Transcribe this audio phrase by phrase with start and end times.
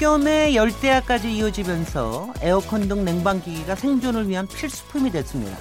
[0.00, 5.54] 폭염에 열대야까지 이어지면서 에어컨 등 냉방기기가 생존을 위한 필수품이 됐습니다.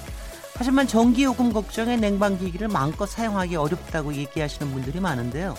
[0.56, 5.56] 하지만 전기요금 걱정에 냉방기기를 마음껏 사용하기 어렵다고 얘기하시는 분들이 많은데요.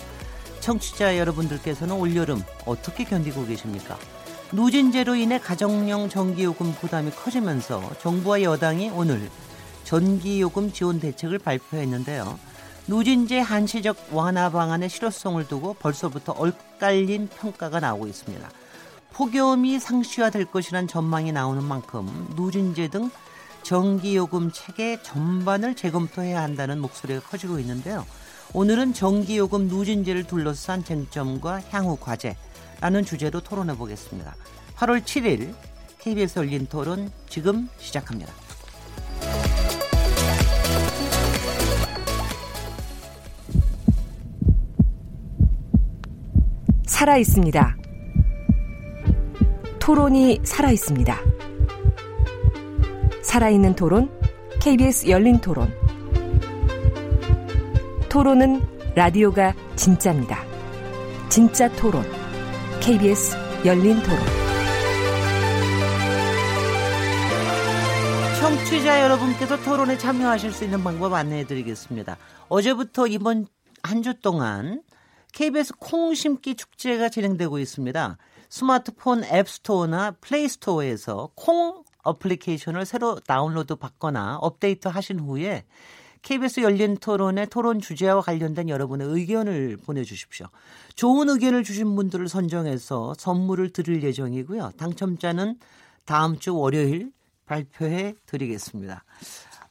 [0.61, 3.99] 청취자 여러분들께서는 올여름 어떻게 견디고 계십니까?
[4.51, 9.29] 누진제로 인해 가정용 전기요금 부담이 커지면서 정부와 여당이 오늘
[9.83, 12.39] 전기요금 지원 대책을 발표했는데요.
[12.87, 18.49] 누진제 한시적 완화 방안의 실효성을 두고 벌써부터 엇갈린 평가가 나오고 있습니다.
[19.13, 23.09] 폭염이 상시화될 것이란 전망이 나오는 만큼 누진제 등
[23.63, 28.05] 전기요금 체계 전반을 재검토해야 한다는 목소리가 커지고 있는데요.
[28.53, 34.35] 오늘은 전기요금 누진제를 둘러싼 쟁점과 향후 과제라는 주제로 토론해 보겠습니다.
[34.75, 35.53] 8월 7일
[35.99, 38.33] KBS 열린 토론 지금 시작합니다.
[46.87, 47.80] 살아 있습니다.
[49.91, 51.19] 토론이 살아 있습니다.
[53.23, 54.09] 살아있는 토론,
[54.61, 55.69] KBS 열린 토론.
[58.07, 58.61] 토론은
[58.95, 60.45] 라디오가 진짜입니다.
[61.27, 62.05] 진짜 토론,
[62.79, 64.17] KBS 열린 토론.
[68.39, 72.15] 청취자 여러분께서 토론에 참여하실 수 있는 방법 안내해 드리겠습니다.
[72.47, 73.45] 어제부터 이번
[73.83, 74.83] 한 주 동안
[75.33, 78.17] KBS 콩 심기 축제가 진행되고 있습니다.
[78.51, 85.63] 스마트폰 앱스토어나 플레이스토어에서 콩 어플리케이션을 새로 다운로드 받거나 업데이트 하신 후에
[86.21, 90.47] KBS 열린 토론의 토론 주제와 관련된 여러분의 의견을 보내주십시오.
[90.95, 94.73] 좋은 의견을 주신 분들을 선정해서 선물을 드릴 예정이고요.
[94.77, 95.57] 당첨자는
[96.03, 97.13] 다음 주 월요일
[97.45, 99.05] 발표해 드리겠습니다.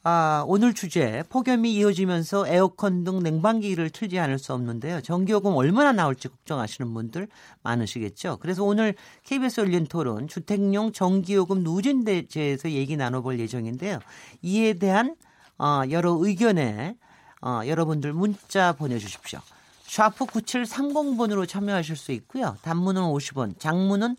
[0.03, 5.03] 아, 오늘 주제 폭염이 이어지면서 에어컨 등 냉방기를 틀지 않을 수 없는데요.
[5.03, 7.29] 전기요금 얼마나 나올지 걱정하시는 분들
[7.63, 8.39] 많으시겠죠.
[8.41, 8.95] 그래서 오늘
[9.25, 13.99] KBS 열린 토론 주택용 전기요금 누진 대제에서 얘기 나눠볼 예정인데요.
[14.41, 15.17] 이에 대한
[15.59, 16.97] 어, 여러 의견에
[17.43, 19.41] 어, 여러분들 문자 보내주십시오.
[19.83, 22.57] 샤프 9730번으로 참여하실 수 있고요.
[22.63, 24.17] 단문은 50원, 장문은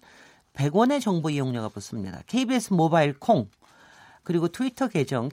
[0.53, 2.21] 100원의 정보 이용료가 붙습니다.
[2.27, 3.47] KBS 모바일 콩
[4.23, 5.29] 그리고 트위터 계정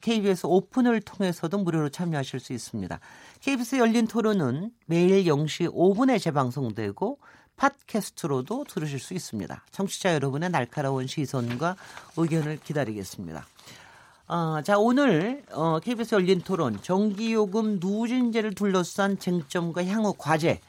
[0.00, 2.98] KBS 오픈을 통해서도 무료로 참여하실 수 있습니다.
[3.40, 7.18] KBS 열린 토론은 매일 0시 5분에 재방송되고
[7.56, 9.64] 팟캐스트로도 들으실 수 있습니다.
[9.70, 11.76] 청취자 여러분의 날카로운 시선과
[12.16, 13.46] 의견을 기다리겠습니다.
[14.28, 20.60] 어, 자, 오늘 어, KBS 열린 토론 전기요금 누진제를 둘러싼 쟁점과 향후 과제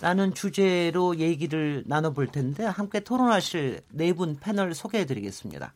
[0.00, 5.72] 라는 주제로 얘기를 나눠볼 텐데 함께 토론하실 네 분 패널 소개해 드리겠습니다.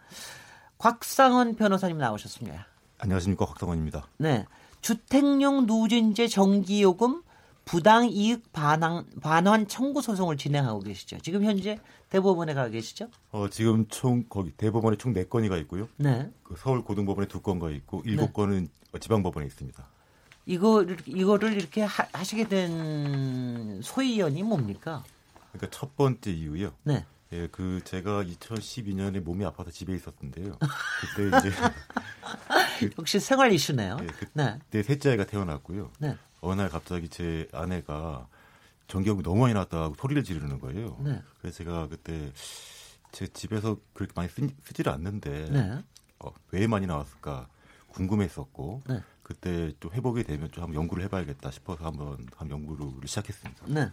[0.79, 2.67] 곽상원 변호사님 나오셨습니다.
[2.99, 4.09] 안녕하십니까 곽상원입니다.
[4.19, 4.45] 네,
[4.81, 7.23] 주택용 누진제 전기요금
[7.65, 11.19] 부당 이익 반환, 반환 청구 소송을 진행하고 계시죠.
[11.19, 11.79] 지금 현재
[12.11, 13.09] 대법원에 가 계시죠?
[13.33, 15.89] 어, 지금 총 거기 대법원에 총 4건이가 있고요.
[15.97, 16.31] 네.
[16.45, 18.99] 그 서울 고등법원에 2건가 있고 7건은 네.
[19.01, 19.85] 지방법원에 있습니다.
[20.47, 25.03] 이거 이거를 이렇게 하, 시게된 소위원이 뭡니까?
[25.53, 26.73] 그러니까 첫 번째 이유요.
[26.85, 27.05] 네.
[27.33, 30.57] 예, 그 제가 2012년에 몸이 아파서 집에 있었는데요.
[31.01, 33.97] 그때 이제 역시 생활 이슈네요.
[34.01, 34.83] 예, 그때 네.
[34.83, 35.91] 셋째 아이가 태어났고요.
[35.99, 36.17] 네.
[36.41, 38.29] 어느 날 갑자기 제 아내가
[38.89, 40.97] 전기요금이 너무 많이 나왔다고 소리를 지르는 거예요.
[41.01, 41.21] 네.
[41.41, 42.31] 그래서 제가 그때
[43.11, 45.83] 제 집에서 그렇게 많이 쓰, 지를 않는데 네.
[46.21, 47.49] 어, 왜 많이 나왔을까
[47.89, 49.03] 궁금했었고 네.
[49.27, 53.65] 그때 좀 회복이 되면 좀 한번 연구를 해봐야겠다 싶어서 한번 한 연구를 시작했습니다.
[53.67, 53.91] 네.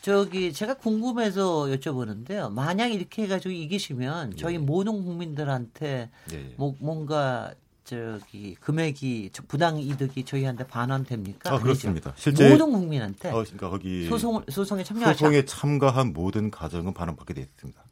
[0.00, 2.50] 저기 제가 궁금해서 여쭤보는데요.
[2.50, 4.58] 만약 이렇게 해가지고 이기시면 저희 예.
[4.58, 6.34] 모든 국민들한테 예.
[6.34, 6.54] 예.
[6.56, 7.52] 뭐, 뭔가
[7.84, 11.52] 저기 금액이 부당 이득이 저희한테 반환됩니까?
[11.52, 12.14] 아, 그렇습니다.
[12.16, 17.44] 실제 모든 국민한테 어, 그러니까 거기 소송 소송에 참여하신 소송에 참가한 모든 가정은 반환받게 되어
[17.44, 17.82] 있습니다.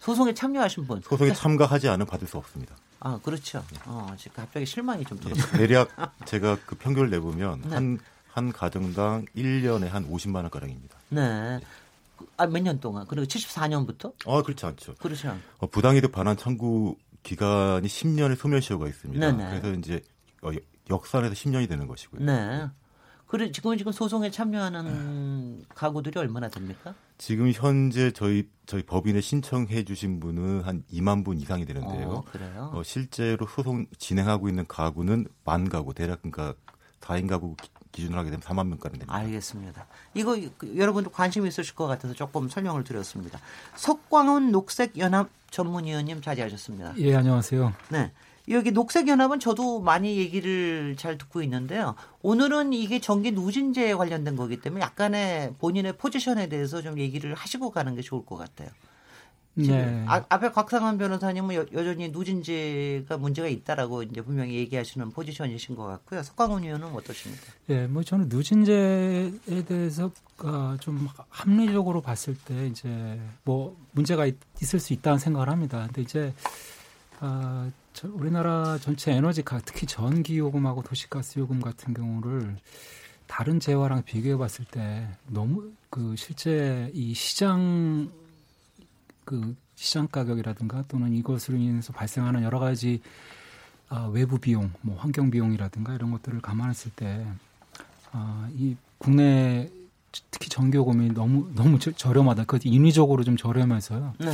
[0.00, 2.74] 소송에 참여하신 분 소송에 참가하지 않으면 받을 수 없습니다.
[3.04, 3.64] 아, 그렇죠.
[3.86, 5.52] 어, 지금 갑자기 실망이 좀 들었어요.
[5.58, 5.88] 대략
[6.24, 7.74] 제가 그 평균을 내보면 네.
[7.74, 10.96] 한, 한 가정당 1년에 한 50만 원 가량입니다.
[11.08, 11.60] 네.
[12.36, 13.04] 아, 몇 년 동안?
[13.08, 14.12] 그리고 74년부터?
[14.26, 14.94] 아, 그렇지 않죠.
[14.96, 15.36] 그렇죠.
[15.58, 19.32] 어, 부당이득 반환 청구 기간이 10년의 소멸시효가 있습니다.
[19.32, 19.60] 네네.
[19.60, 20.00] 그래서 이제
[20.42, 20.50] 어,
[20.88, 22.24] 역산해서 10년이 되는 것이고요.
[22.24, 22.66] 네.
[23.32, 26.94] 그래 지금 지금 소송에 참여하는 가구들이 얼마나 됩니까?
[27.16, 32.10] 지금 현재 저희 저희 법인에 신청해 주신 분은 한 2만 분 이상이 되는데요.
[32.10, 32.70] 어, 그래요?
[32.74, 36.52] 어, 실제로 소송 진행하고 있는 가구는 만 가구 대략 그러니까
[37.00, 37.56] 4인 가구
[37.92, 39.14] 기준으로 하게 되면 4만 명가량 됩니다.
[39.14, 39.86] 알겠습니다.
[40.12, 43.40] 이거 그, 여러분도 관심 있으실 것 같아서 조금 설명을 드렸습니다.
[43.76, 46.98] 석광훈 녹색연합 전문위원님 자리하셨습니다.
[46.98, 47.72] 예, 안녕하세요.
[47.88, 48.12] 네.
[48.52, 51.94] 여기 녹색연합은 저도 많이 얘기를 잘 듣고 있는데요.
[52.22, 57.94] 오늘은 이게 전기 누진제에 관련된 거기 때문에 약간의 본인의 포지션에 대해서 좀 얘기를 하시고 가는
[57.94, 58.68] 게 좋을 것 같아요.
[59.54, 60.04] 네.
[60.08, 66.22] 아, 앞에 곽상한 변호사님은 여, 전히 누진제가 문제가 있다라고 이제 분명히 얘기하시는 포지션이신 것 같고요.
[66.22, 67.42] 석광훈 의원은 어떠십니까?
[67.68, 69.32] 예, 뭐 저는 누진제에
[69.66, 70.10] 대해서
[70.80, 74.36] 좀 합리적으로 봤을 때 이제 뭐 문제가 있,
[74.72, 75.84] 을수 있다는 생각을 합니다.
[75.86, 76.32] 근데 이제
[77.20, 82.56] 아, 저 우리나라 전체 에너지 가 특히 전기 요금하고 도시가스 요금 같은 경우를
[83.26, 88.10] 다른 재화랑 비교해 봤을 때 너무 그 실제 이 시장
[89.24, 93.00] 그 시장 가격이라든가 또는 이것으로 인해서 발생하는 여러 가지
[93.94, 97.26] 아, 외부 비용, 뭐 환경 비용이라든가 이런 것들을 감안했을 때,
[98.10, 99.68] 아, 이 국내
[100.30, 102.44] 특히 전기요금이 너무 너무 저렴하다.
[102.44, 104.14] 그 인위적으로 좀 저렴해서요.
[104.18, 104.30] 네.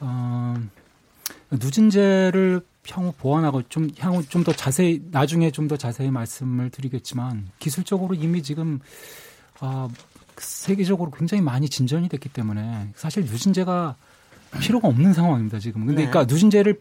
[0.00, 0.56] 어,
[1.52, 8.14] 누진제를 향후 보완하고 좀 향후 좀 더 자세히 나중에 좀 더 자세히 말씀을 드리겠지만 기술적으로
[8.14, 8.80] 이미 지금
[9.60, 9.88] 아
[10.36, 13.96] 세계적으로 굉장히 많이 진전이 됐기 때문에 사실 누진제가
[14.60, 15.86] 필요가 없는 상황입니다 지금.
[15.86, 16.08] 근데 네.
[16.10, 16.80] 그러니까 누진제를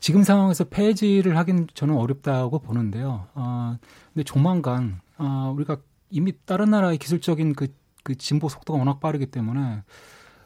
[0.00, 3.26] 지금 상황에서 폐지를 하긴 저는 어렵다고 보는데요.
[3.34, 3.78] 아
[4.12, 5.78] 근데 조만간 아 우리가
[6.10, 7.68] 이미 다른 나라의 기술적인 그,
[8.04, 9.82] 그 진보 속도가 워낙 빠르기 때문에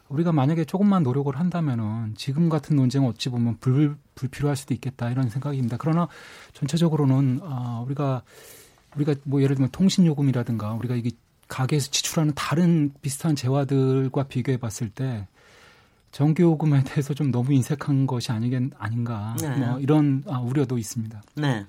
[0.09, 5.29] 우리가 만약에 조금만 노력을 한다면은 지금 같은 논쟁은 어찌 보면 불, 불필요할 수도 있겠다 이런
[5.29, 5.77] 생각입니다.
[5.77, 6.07] 그러나
[6.53, 8.23] 전체적으로는 아, 우리가
[8.95, 11.11] 우리가 뭐 예를 들면 통신 요금이라든가 우리가 이게
[11.47, 15.27] 가게에서 지출하는 다른 비슷한 재화들과 비교해 봤을 때
[16.11, 19.55] 전기 요금에 대해서 좀 너무 인색한 것이 아니겠 아닌가 네.
[19.57, 21.21] 뭐 이런 아, 우려도 있습니다.
[21.35, 21.65] 네.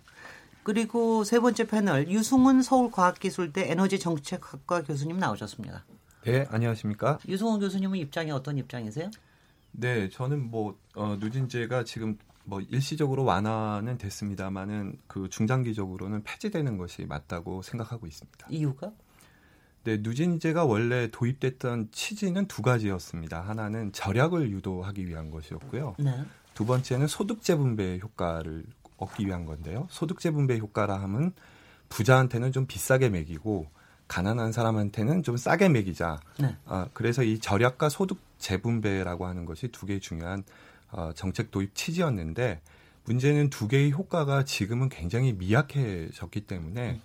[0.62, 5.84] 그리고 세 번째 패널 유승훈 서울과학기술대 에너지정책학과 교수님 나오셨습니다.
[6.25, 7.19] 네, 안녕하십니까?
[7.26, 9.11] 유승훈 교수님은 입장이 어떤 입장이세요?
[9.72, 17.62] 네, 저는 뭐 어, 누진제가 지금 뭐 일시적으로 완화는 됐습니다만은 그 중장기적으로는 폐지되는 것이 맞다고
[17.62, 18.49] 생각하고 있습니다.
[18.50, 18.93] 이유가?
[19.84, 23.40] 네, 누진제가 원래 도입됐던 취지는 두 가지였습니다.
[23.40, 25.96] 하나는 절약을 유도하기 위한 것이었고요.
[25.99, 26.25] 네.
[26.52, 28.64] 두 번째는 소득 재분배 효과를
[28.99, 29.87] 얻기 위한 건데요.
[29.88, 31.32] 소득 재분배 효과라 함은
[31.88, 33.69] 부자한테는 좀 비싸게 매기고
[34.11, 36.19] 가난한 사람한테는 좀 싸게 매기자.
[36.41, 36.57] 네.
[36.67, 40.43] 어, 그래서 이 절약과 소득 재분배라고 하는 것이 두 개의 중요한
[40.91, 42.61] 어, 정책 도입 취지였는데
[43.05, 47.01] 문제는 두 개의 효과가 지금은 굉장히 미약해졌기 때문에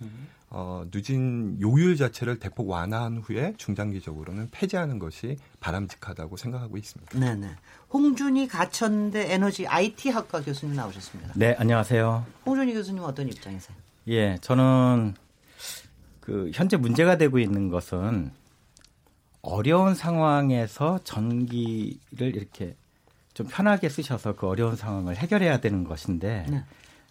[0.50, 7.18] 어, 누진 요율 자체를 대폭 완화한 후에 중장기적으로는 폐지하는 것이 바람직하다고 생각하고 있습니다.
[7.18, 7.54] 네네.
[7.92, 11.34] 홍준희 가천대 에너지 IT 학과 교수님 나오셨습니다.
[11.36, 12.26] 네, 안녕하세요.
[12.44, 13.76] 홍준희 교수님 어떤 입장이세요?
[14.08, 15.14] 예, 저는
[16.26, 18.32] 그 현재 문제가 되고 있는 것은
[19.42, 22.74] 어려운 상황에서 전기를 이렇게
[23.32, 26.64] 좀 편하게 쓰셔서 그 어려운 상황을 해결해야 되는 것인데 네.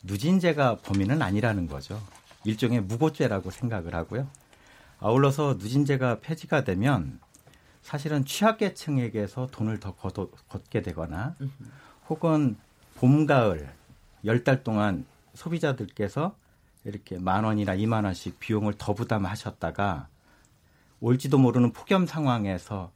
[0.03, 2.01] 누진제가 범인은 아니라는 거죠.
[2.43, 4.27] 일종의 무고죄라고 생각을 하고요.
[4.99, 7.21] 아울러서 누진제가 폐지가 되면
[7.83, 11.35] 사실은 취약계층에게서 돈을 더 걷어, 걷게 되거나
[12.09, 12.57] 혹은
[12.95, 13.71] 봄, 가을
[14.25, 16.35] 열 달 동안 소비자들께서
[16.85, 20.07] 이렇게 만 원이나 이만 원씩 비용을 더 부담하셨다가
[21.01, 22.91] 올지도 모르는 폭염 상황에서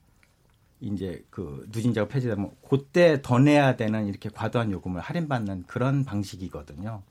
[0.80, 7.02] 이제 그 누진제가 폐지되면 그때 더 내야 되는 이렇게 과도한 요금을 할인받는 그런 방식이거든요.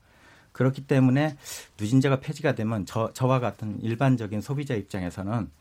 [0.51, 1.37] 그렇기 때문에
[1.79, 5.51] 누진제가 폐지가 되면 저, 저와 같은 일반적인 소비자 입장에서는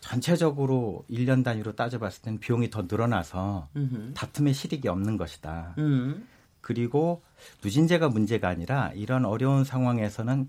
[0.00, 4.14] 전체적으로 1년 단위로 따져봤을 때는 비용이 더 늘어나서 음흠.
[4.14, 5.74] 다툼의 실익이 없는 것이다.
[5.78, 6.26] 음.
[6.60, 7.22] 그리고
[7.62, 10.48] 누진제가 문제가 아니라 이런 어려운 상황에서는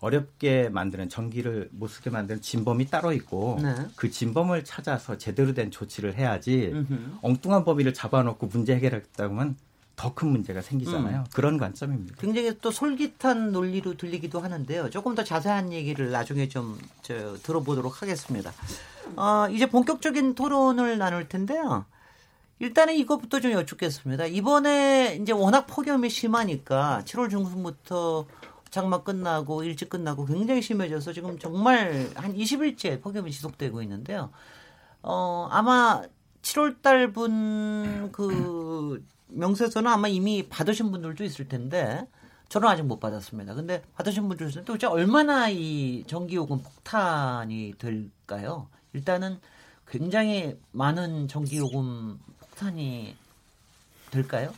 [0.00, 3.74] 어렵게 만드는 전기를 못 쓰게 만드는 진범이 따로 있고 네.
[3.96, 7.18] 그 진범을 찾아서 제대로 된 조치를 해야지 음흠.
[7.22, 9.56] 엉뚱한 범위를 잡아놓고 문제 해결했다고 하면
[9.96, 11.20] 더 큰 문제가 생기잖아요.
[11.20, 11.24] 음.
[11.32, 12.16] 그런 관점입니다.
[12.18, 14.90] 굉장히 또 솔깃한 논리로 들리기도 하는데요.
[14.90, 16.78] 조금 더 자세한 얘기를 나중에 좀
[17.42, 18.52] 들어보도록 하겠습니다.
[19.16, 21.84] 어, 이제 본격적인 토론을 나눌 텐데요.
[22.64, 24.24] 일단은 이것부터 좀 여쭙겠습니다.
[24.24, 28.24] 이번에 이제 워낙 폭염이 심하니까 7월 중순부터
[28.70, 34.30] 장마 끝나고 일찍 끝나고 굉장히 심해져서 지금 정말 한 20일째 폭염이 지속되고 있는데요.
[35.02, 36.02] 어, 아마
[36.40, 42.06] 7월 달 분 그 명세서는 아마 이미 받으신 분들도 있을 텐데
[42.48, 43.54] 저는 아직 못 받았습니다.
[43.54, 48.68] 근데 받으신 분들 중에 도대체 얼마나 이 전기요금 폭탄이 될까요?
[48.94, 49.38] 일단은
[49.86, 52.18] 굉장히 많은 전기요금
[52.54, 53.14] 폭탄이
[54.10, 54.52] 될까요?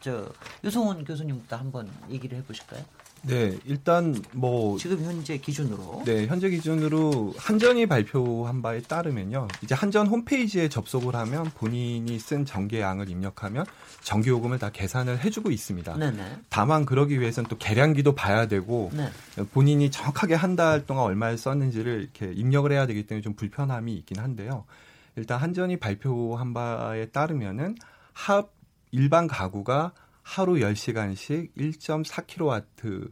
[0.00, 0.26] 저
[0.64, 2.82] 유성훈 교수님부터 한번 얘기를 해보실까요?
[3.24, 9.46] 네, 일단 뭐 지금 현재 기준으로 네, 현재 기준으로 한전이 발표한 바에 따르면요.
[9.62, 13.64] 이제 한전 홈페이지에 접속을 하면 본인이 쓴 전기량을 입력하면
[14.02, 15.96] 전기 요금을 다 계산을 해 주고 있습니다.
[15.98, 16.38] 네네.
[16.48, 19.08] 다만 그러기 위해서는 또 계량기도 봐야 되고 네.
[19.52, 24.18] 본인이 정확하게 한 달 동안 얼마를 썼는지를 이렇게 입력을 해야 되기 때문에 좀 불편함이 있긴
[24.18, 24.64] 한데요.
[25.16, 27.76] 일단 한전이 발표한 바에 따르면은
[28.12, 28.52] 합
[28.90, 29.92] 일반 가구가
[30.22, 33.10] 하루 10시간씩 1.4kW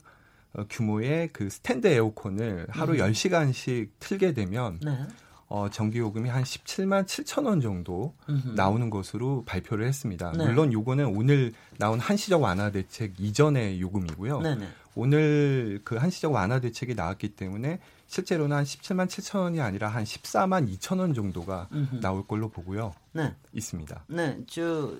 [0.52, 2.98] 어, 규모의 그 스탠드 에어컨을 하루 음.
[2.98, 5.06] 10시간씩 틀게 되면 네.
[5.46, 8.50] 어, 전기 요금이 한 17만 7천 원 정도 음흠.
[8.54, 10.32] 나오는 것으로 발표를 했습니다.
[10.36, 10.46] 네.
[10.46, 14.40] 물론 요거는 오늘 나온 한시적 완화 대책 이전의 요금이고요.
[14.40, 14.68] 네네.
[14.94, 20.68] 오늘 그 한시적 완화 대책이 나왔기 때문에 실제로는 한 17만 7천 원이 아니라 한 14만
[20.68, 22.00] 2천 원 정도가 음흠.
[22.00, 22.92] 나올 걸로 보고요.
[23.12, 23.34] 네.
[23.52, 24.04] 있습니다.
[24.08, 24.38] 네.
[24.48, 24.94] 저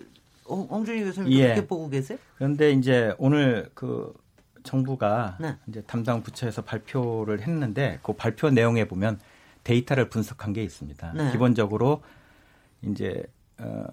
[0.49, 1.43] 홍준희 교수님 예.
[1.45, 2.19] 그렇게 보고 계세요?
[2.37, 4.15] 그런데 이제 오늘 그
[4.63, 5.57] 정부가 네.
[5.69, 9.19] 이제 담당 부처에서 발표를 했는데 그 발표 내용에 보면
[9.65, 11.13] 데이터를 분석한 게 있습니다.
[11.13, 11.33] 네.
[11.33, 12.03] 기본적으로
[12.83, 13.23] 이제
[13.59, 13.85] 어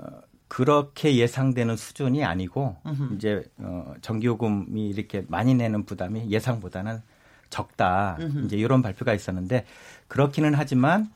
[0.48, 3.16] 그렇게 예상되는 수준이 아니고 음흠.
[3.16, 7.02] 이제 어 전기요금이 이렇게 많이 내는 부담이 예상보다는
[7.50, 8.18] 적다.
[8.20, 8.46] 음흠.
[8.46, 9.66] 이제 이런 발표가 있었는데
[10.08, 11.12] 그렇기는 하지만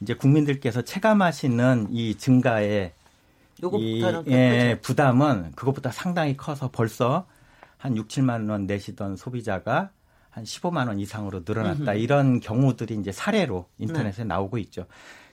[0.00, 2.92] 이제 국민들께서 체감하시는 이 증가의
[3.78, 7.26] 이, 예, 부담은 그것보다 상당히 커서 벌써
[7.78, 9.90] 한 6, 7만 원 내시던 소비자가
[10.30, 11.92] 한 15만 원 이상으로 늘어났다.
[11.92, 11.98] 음흠.
[12.00, 14.24] 이런 경우들이 이제 사례로 인터넷에 네.
[14.24, 14.86] 나오고 있죠.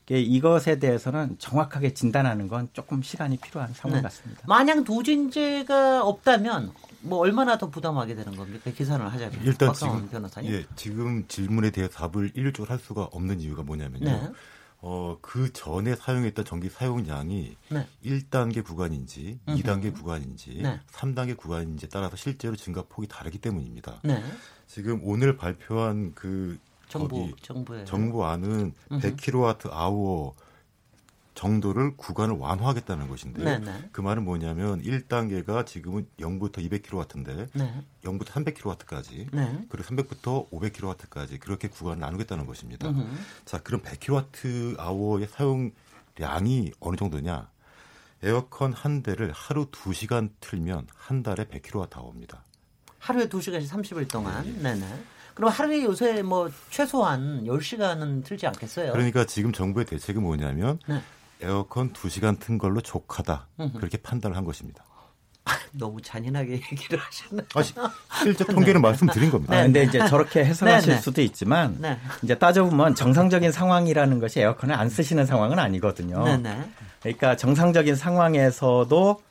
[0.10, 4.02] 이것에 대해서는 정확하게 진단하는 건 조금 시간이 필요한 상황 네.
[4.04, 4.42] 같습니다.
[4.48, 8.72] 만약 도진제가 없다면 뭐 얼마나 더 부담하게 되는 겁니까?
[8.72, 9.42] 계산을 하자면.
[9.44, 10.52] 일단 지금 변호사님.
[10.52, 14.06] 예, 지금 질문에 대해 답을 일조할 수가 없는 이유가 뭐냐면요.
[14.06, 14.30] 네.
[14.84, 17.88] 어, 그 전에 사용했던 전기 사용량이 네.
[18.04, 19.60] 1단계 구간인지, 음흠.
[19.60, 20.80] 2단계 구간인지, 네.
[20.92, 24.00] 3단계 구간인지에 따라서 실제로 증가 폭이 다르기 때문입니다.
[24.04, 24.24] 네.
[24.66, 26.58] 지금 오늘 발표한 그
[26.92, 30.34] 정부 정부의 정부안은 100kW 아워
[31.34, 33.90] 정도를 구간을 완화하겠다는 것인데 네네.
[33.92, 37.84] 그 말은 뭐냐면 1단계가 지금은 0부터 200kW인데 네.
[38.04, 39.66] 0부터 300kW까지 네.
[39.70, 42.90] 그리고 300부터 500kW까지 그렇게 구간을 나누겠다는 것입니다.
[42.90, 43.08] 음흠.
[43.46, 47.50] 자, 그럼 100kW 아워의 사용량이 어느 정도냐?
[48.24, 52.44] 에어컨 한 대를 하루 2시간 틀면 한 달에 100kW 아워입니다.
[53.00, 54.44] 하루에 2시간씩 30일 동안.
[54.62, 55.04] 네, 네.
[55.34, 58.92] 그럼 하루에 요새 뭐 최소한 10시간은 틀지 않겠어요?
[58.92, 61.02] 그러니까 지금 정부의 대책은 뭐냐면 네.
[61.42, 63.48] 에어컨 2시간 튼 걸로 족하다.
[63.76, 64.84] 그렇게 판단을 한 것입니다.
[65.72, 67.48] 너무 잔인하게 얘기를 하셨나요?
[67.56, 68.80] 아, 실제 통계는 네.
[68.80, 69.56] 말씀드린 겁니다.
[69.56, 71.02] 네, 근데 이제 저렇게 해석하실 네, 네.
[71.02, 71.98] 수도 있지만 네.
[72.22, 76.24] 이제 따져보면 정상적인 상황이라는 것이 에어컨을 안 쓰시는 상황은 아니거든요.
[76.26, 76.70] 네, 네.
[77.02, 79.22] 그러니까 정상적인 상황에서도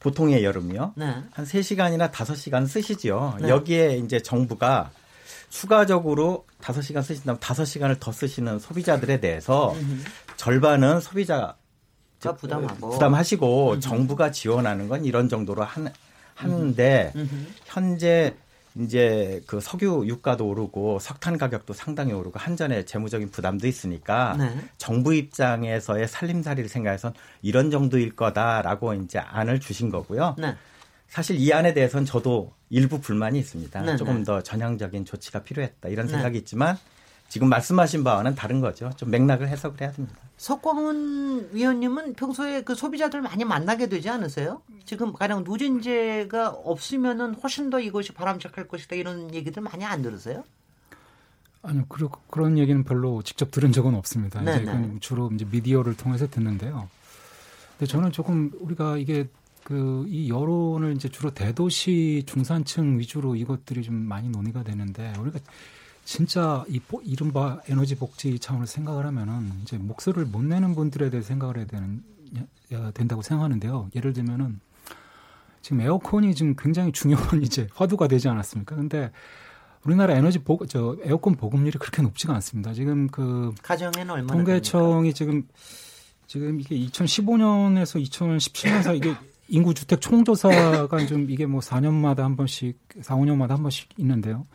[0.00, 0.94] 보통의 여름이요.
[0.96, 3.36] 한 3시간이나 5시간 쓰시죠.
[3.42, 4.90] 여기에 이제 정부가
[5.48, 9.74] 추가적으로 5시간 쓰신다면 5시간을 더 쓰시는 소비자들에 대해서
[10.36, 11.56] 절반은 소비자
[12.20, 13.80] 부담하고 부담하시고 음.
[13.80, 15.92] 정부가 지원하는 건 이런 정도로 한,
[16.34, 17.48] 하는데 음.
[17.64, 18.34] 현재
[18.76, 24.56] 이제 그 석유 유가도 오르고 석탄 가격도 상당히 오르고 한전의 재무적인 부담도 있으니까 네.
[24.76, 30.36] 정부 입장에서의 살림살이를 생각해서 이런 정도일 거다라고 이제 안을 주신 거고요.
[30.38, 30.54] 네.
[31.08, 33.82] 사실 이 안에 대해서는 저도 일부 불만이 있습니다.
[33.82, 34.24] 네, 조금 네.
[34.24, 36.12] 더 전향적인 조치가 필요했다 이런 네.
[36.12, 36.38] 생각이 네.
[36.40, 36.76] 있지만
[37.28, 38.90] 지금 말씀하신 바와는 다른 거죠.
[38.96, 40.16] 좀 맥락을 해석을 해야 됩니다.
[40.38, 44.62] 석광훈 위원님은 평소에 그 소비자들 많이 만나게 되지 않으세요?
[44.84, 50.44] 지금 가령 누진제가 없으면은 훨씬 더 이것이 바람직할 것이다 이런 얘기들 많이 안 들으세요?
[51.62, 54.40] 아니요, 그러, 그런 얘기는 별로 직접 들은 적은 없습니다.
[54.40, 54.62] 네네.
[54.62, 54.96] 이제 네.
[55.00, 56.88] 주로 이제 미디어를 통해서 듣는데요.
[57.78, 59.28] 근데 저는 조금 우리가 이게
[59.68, 65.38] 그 이 여론을 이제 주로 대도시 중산층 위주로 이것들이 좀 많이 논의가 되는데 우리가
[66.06, 71.58] 진짜 이 이른바 에너지 복지 차원을 생각을 하면은 이제 목소리를 못 내는 분들에 대해 생각을
[71.58, 72.02] 해야 되는
[72.94, 73.90] 된다고 생각하는데요.
[73.94, 74.58] 예를 들면은
[75.60, 78.74] 지금 에어컨이 지금 굉장히 중요한 이제 화두가 되지 않았습니까?
[78.74, 79.10] 근데
[79.84, 82.72] 우리나라 에너지 보, 저 에어컨 보급률이 그렇게 높지가 않습니다.
[82.72, 85.46] 지금 그 가정에는 얼마나 통계청이 지금
[86.26, 89.14] 지금 이게 2015년에서 2017년 사 이게
[89.48, 94.46] 인구 주택 총조사가 좀 이게 뭐 4년마다 한 번씩 4, 5년마다 한 번씩 있는데요.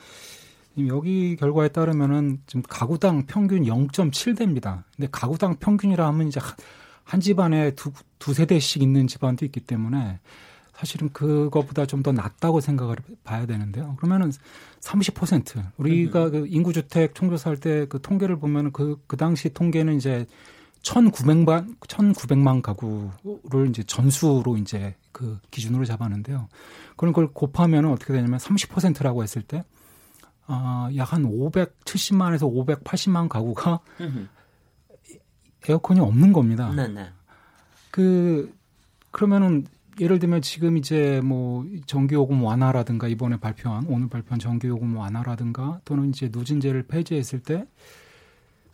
[0.88, 4.84] 여기 결과에 따르면은 지금 가구당 평균 0.7대입니다.
[4.96, 6.40] 근데 가구당 평균이라 하면 이제
[7.04, 10.20] 한 집안에 두, 두 세대씩 있는 집안도 있기 때문에
[10.74, 13.96] 사실은 그거보다 좀더 낫다고 생각을 봐야 되는데요.
[13.98, 14.32] 그러면은
[14.82, 16.32] 30% 우리가 음.
[16.32, 20.26] 그 인구 주택 총조사할 때 그 통계를 보면은 그, 그 당시 통계는 이제
[20.84, 26.50] 1,900만 1,900만 가구를 이제 전수로 이제 그 기준으로 잡았는데요.
[26.98, 29.64] 그런 걸 곱하면 어떻게 되냐면 30%라고 했을 때
[30.46, 32.42] 아, 약한 570만에서
[32.84, 33.80] 580만 가구가
[35.68, 36.70] 에어컨이 없는 겁니다.
[36.72, 37.10] 네네.
[37.90, 38.54] 그
[39.12, 39.66] 그러면은
[40.00, 46.30] 예를 들면 지금 이제 뭐 전기요금 완화라든가 이번에 발표한 오늘 발표한 전기요금 완화라든가 또는 이제
[46.32, 47.66] 누진제를 폐지했을 때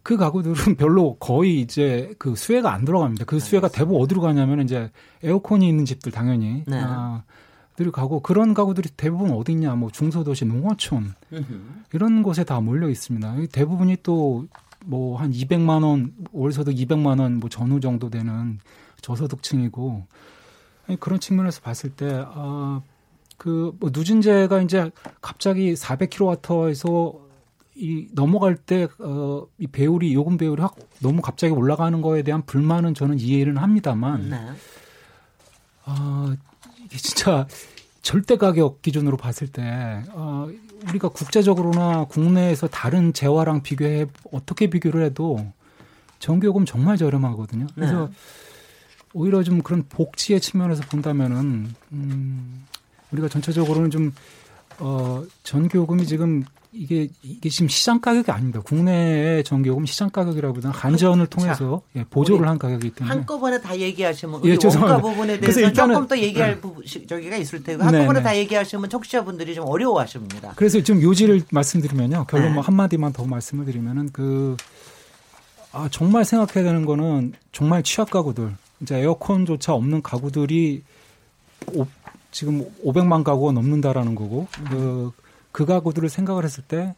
[0.03, 3.25] 그 가구들은 별로 거의 이제 그 수혜가 안 들어갑니다.
[3.25, 4.89] 그 수혜가 대부분 어디로 가냐면 이제
[5.24, 6.79] 에어컨이 있는 집들 당연히 네.
[6.82, 7.24] 아,
[7.75, 11.13] 들이 가고 그런 가구들이 대부분 어디 있냐 뭐 중소도시 농어촌
[11.94, 13.36] 이런 곳에 다 몰려 있습니다.
[13.51, 14.46] 대부분이 또
[14.86, 18.60] 뭐 한 200만 원 월소득 200만 원 뭐 전후 정도 되는
[19.01, 20.06] 저소득층이고
[21.00, 22.82] 그런 측면에서 봤을 때, 아,
[23.38, 24.89] 그, 뭐, 누진제가 이제
[25.22, 27.15] 갑자기 400kW에서
[27.79, 32.93] 이 넘어갈 때, 어, 이 배율이, 요금 배율이 확 너무 갑자기 올라가는 거에 대한 불만은
[32.93, 34.38] 저는 이해는 합니다만, 네.
[35.86, 36.36] 아,
[36.83, 37.48] 이게 진짜
[38.01, 40.50] 절대 가격 기준으로 봤을 때, 어,
[40.89, 45.45] 우리가 국제적으로나 국내에서 다른 재화랑 비교해, 어떻게 비교를 해도
[46.19, 47.67] 전기요금 정말 저렴하거든요.
[47.75, 48.13] 그래서 네.
[49.13, 52.65] 오히려 좀 그런 복지의 측면에서 본다면은 음,
[53.12, 54.13] 우리가 전체적으로는 좀
[54.79, 58.62] 어, 전기요금이 지금 이게 이게 지금 시장 가격이 아닙니다.
[58.62, 64.55] 국내의 전기요금 시장 가격이라보다는 한전을 통해서 예, 보조를 한 가격이기 때문에 한꺼번에 다 얘기하시면 예,
[64.63, 66.62] 원가 부분에 대해서 일단은, 조금 더 얘기할 네.
[66.62, 68.24] 부분 저기가 있을 테고 한꺼번에 네, 네.
[68.24, 70.53] 다 얘기하시면 청취자분들이 좀 어려워하십니다.
[70.55, 72.25] 그래서 좀 요지를 말씀드리면요.
[72.29, 72.53] 결론 네.
[72.53, 74.55] 뭐 한마디만 더 말씀을 드리면은 그
[75.71, 80.83] 아, 정말 생각해야 되는 거는 정말 취약 가구들 이제 에어컨조차 없는 가구들이
[81.74, 81.86] 오,
[82.31, 85.12] 지금 500만 가구가 넘는다라는 거고 그,
[85.51, 86.95] 그 가구들을 생각을 했을 때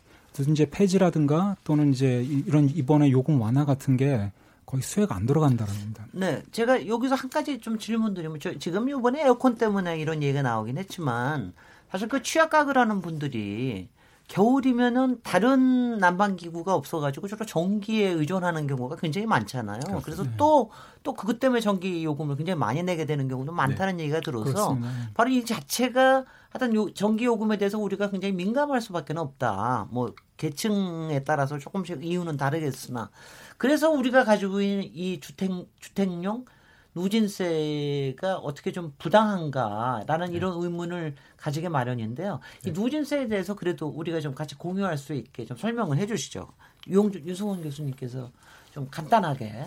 [0.49, 4.31] 이제 폐지라든가 또는 이제 이런 이번에 요금 완화 같은 게
[4.65, 6.05] 거의 수혜가 안 들어간다는 겁니다.
[6.11, 10.77] 네, 제가 여기서 한 가지 좀 질문드리면 저 지금 이번에 에어컨 때문에 이런 얘기가 나오긴
[10.77, 11.53] 했지만
[11.91, 13.89] 사실 그 취약 가구라는 분들이
[14.31, 19.81] 겨울이면은 다른 난방 기구가 없어가지고 주로 전기에 의존하는 경우가 굉장히 많잖아요.
[19.81, 20.05] 그렇습니다.
[20.05, 24.03] 그래서 또또 그것 때문에 전기 요금을 굉장히 많이 내게 되는 경우도 많다는 네.
[24.03, 24.89] 얘기가 들어서 그렇습니다.
[25.15, 29.89] 바로 이 자체가 하여튼 요 전기 요금에 대해서 우리가 굉장히 민감할 수밖에 없다.
[29.91, 33.09] 뭐 계층에 따라서 조금씩 이유는 다르겠으나
[33.57, 36.45] 그래서 우리가 가지고 있는 이 주택 주택용
[36.95, 40.33] 누진세가 어떻게 좀 부당한가라는 네.
[40.33, 42.39] 이런 의문을 가지게 마련인데요.
[42.65, 42.79] 이 네.
[42.79, 46.49] 누진세에 대해서 그래도 우리가 좀 같이 공유할 수 있게 좀 설명을 해 주시죠.
[46.87, 48.31] 유홍준, 유승원 교수님께서
[48.71, 49.65] 좀 간단하게.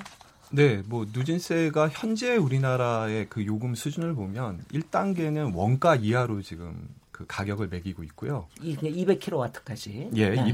[0.50, 7.68] 네, 뭐 누진세가 현재 우리나라의 그 요금 수준을 보면 1단계는 원가 이하로 지금 그 가격을
[7.68, 8.48] 매기고 있고요.
[8.60, 10.10] 200kW까지.
[10.16, 10.44] 예, 네.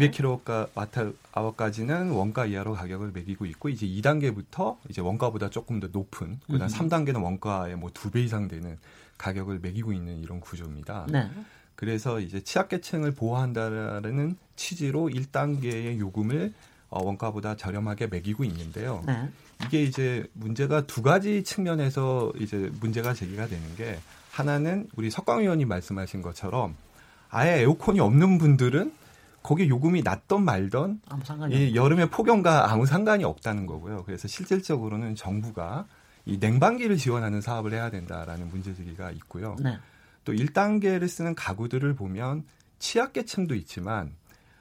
[0.74, 6.66] 200kWh까지는 원가 이하로 가격을 매기고 있고 이제 2단계부터 이제 원가보다 조금 더 높은 그다음 음.
[6.68, 8.76] 3단계는 원가의 뭐 두 배 이상 되는
[9.16, 11.06] 가격을 매기고 있는 이런 구조입니다.
[11.10, 11.30] 네.
[11.76, 16.52] 그래서 이제 취약계층을 보호한다라는 취지로 1단계의 요금을
[16.90, 19.02] 어, 원가보다 저렴하게 매기고 있는데요.
[19.06, 19.30] 네.
[19.64, 23.98] 이게 이제 문제가 두 가지 측면에서 이제 문제가 제기가 되는 게
[24.30, 26.76] 하나는 우리 석광 의원이 말씀하신 것처럼
[27.28, 28.92] 아예 에어컨이 없는 분들은
[29.42, 31.00] 거기 요금이 낮던 말던
[31.50, 34.04] 이 여름에 폭염과 아무 상관이 없다는 거고요.
[34.04, 35.86] 그래서 실질적으로는 정부가
[36.26, 39.56] 이 냉방기를 지원하는 사업을 해야 된다라는 문제 제기가 있고요.
[39.60, 39.78] 네.
[40.24, 42.44] 또 1단계를 쓰는 가구들을 보면
[42.78, 44.12] 취약계층도 있지만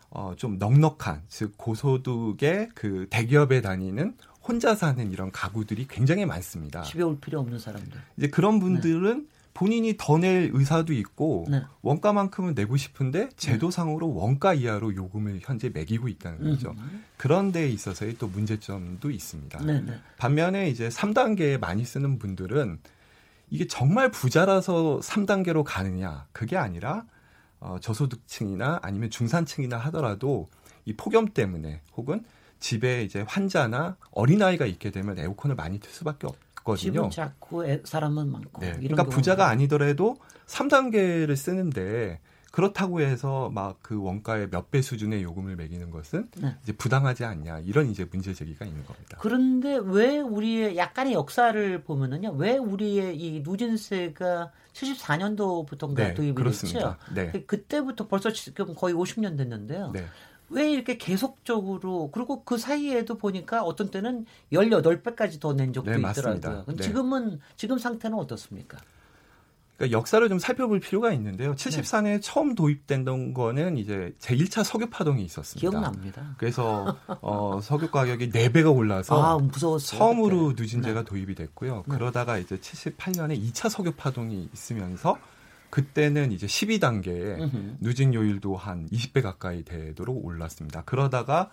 [0.09, 6.81] 어, 좀 넉넉한 즉 고소득의 그 대기업에 다니는 혼자 사는 이런 가구들이 굉장히 많습니다.
[6.83, 7.99] 집에 올 필요 없는 사람들.
[8.17, 9.38] 이제 그런 분들은 네.
[9.59, 11.61] 본인이 더 낼 의사도 있고 네.
[11.81, 16.71] 원가만큼은 내고 싶은데 제도상으로 원가 이하로 요금을 현재 매기고 있다는 거죠.
[16.77, 17.03] 음.
[17.17, 19.65] 그런 데 있어서의 또 문제점도 있습니다.
[19.65, 19.99] 네, 네.
[20.17, 22.79] 반면에 이제 3단계에 많이 쓰는 분들은
[23.49, 27.05] 이게 정말 부자라서 3단계로 가느냐 그게 아니라
[27.59, 30.49] 어, 저소득층이나 아니면 중산층이나 하더라도
[30.85, 32.23] 이 폭염 때문에 혹은
[32.61, 36.37] 집에 이제 환자나 어린아이가 있게 되면 에어컨을 많이 틀 수밖에 없
[36.71, 36.91] 거든요.
[36.93, 38.61] 집은 작고 사람은 많고.
[38.61, 38.73] 네.
[38.73, 42.19] 그러니까 부자가 아니더라도 3단계를 쓰는데
[42.51, 46.55] 그렇다고 해서 막 그 원가의 몇 배 수준의 요금을 매기는 것은 네.
[46.63, 49.17] 이제 부당하지 않냐 이런 이제 문제 제기가 있는 겁니다.
[49.21, 56.97] 그런데 왜 우리의 약간의 역사를 보면은요, 왜 우리의 이 누진세가 74년도부터인가 네, 도입이 그렇습니다.
[56.97, 57.13] 됐죠.
[57.15, 57.31] 네.
[57.31, 59.91] 그 그때부터 벌써 지금 거의 50년 됐는데요.
[59.93, 60.05] 네.
[60.49, 66.65] 왜 이렇게 계속적으로 그리고 그 사이에도 보니까 어떤 때는 18배까지 더 낸 적도 네, 있더라고요.
[66.67, 66.75] 네.
[66.83, 68.77] 지금은 지금 상태는 어떻습니까?
[69.77, 71.55] 그러니까 역사를 좀 살펴볼 필요가 있는데요.
[71.55, 72.19] 74년에 네.
[72.19, 75.69] 처음 도입된 거는 이제 제1차 석유 파동이 있었습니다.
[75.69, 76.35] 기억납니다.
[76.37, 79.77] 그래서 어, 석유 가격이 4배가 올라서 아.
[79.79, 80.53] 처음으로.
[80.57, 81.05] 누진제가 네.
[81.05, 81.83] 도입이 됐고요.
[81.87, 81.95] 네.
[81.95, 85.17] 그러다가 이제 78년에 2차 석유 파동이 있으면서
[85.69, 90.83] 그때는 이제 12단계에 누진 요율도 한 20배 가까이 되도록 올랐습니다.
[90.83, 91.49] 그러다가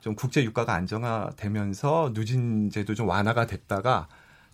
[0.00, 4.08] 좀 국제 유가가 안정화되면서 누진제도 좀 완화가 됐다가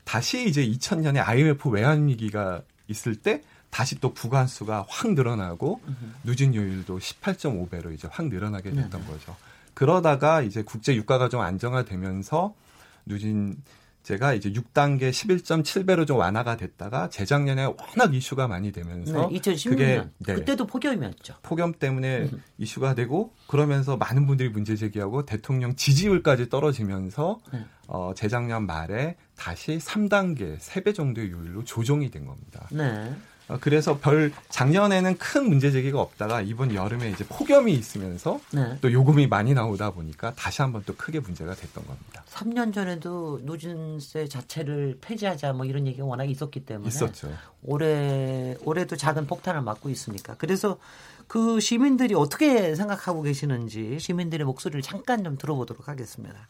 [0.05, 5.81] 다시 이제 2000년에 IMF 외환 위기가 있을 때 다시 또 부관수가 확 늘어나고
[6.25, 9.37] 누진 요율도 18.5배로 이제 확 늘어나게 됐던 네 거죠.
[9.75, 12.55] 그러다가 이제 국제 유가가 좀 안정화되면서
[13.05, 13.57] 누진
[14.07, 20.07] 제가 이제 6단계 11.7배로 좀 완화가 됐다가 재작년에 워낙 이슈가 많이 되면서 네, 2016년 그게
[20.19, 21.35] 네, 그때도 폭염이었죠.
[21.43, 22.41] 폭염 때문에 음.
[22.57, 27.65] 이슈가 되고 그러면서 많은 분들이 문제 제기하고 대통령 지지율까지 떨어지면서 네.
[27.89, 32.69] 어, 재작년 말에 다시 3단계 3배 정도의 요율로 조정이 된 겁니다.
[32.71, 33.13] 네.
[33.49, 38.77] 어, 그래서 별 작년에는 큰 문제 제기가 없다가 이번 여름에 이제 폭염이 있으면서 네.
[38.81, 42.25] 또 요금이 많이 나오다 보니까 다시 한번 또 크게 문제가 됐던 겁니다.
[42.29, 47.31] 3년 전에도 누진세 자체를 폐지하자 뭐 이런 얘기가 워낙 있었기 때문에 있었죠.
[47.63, 50.79] 올해 올해도 작은 폭탄을 맞고 있으니까 그래서
[51.29, 56.49] 그 시민들이 어떻게 생각하고 계시는지 시민들의 목소리를 잠깐 좀 들어보도록 하겠습니다.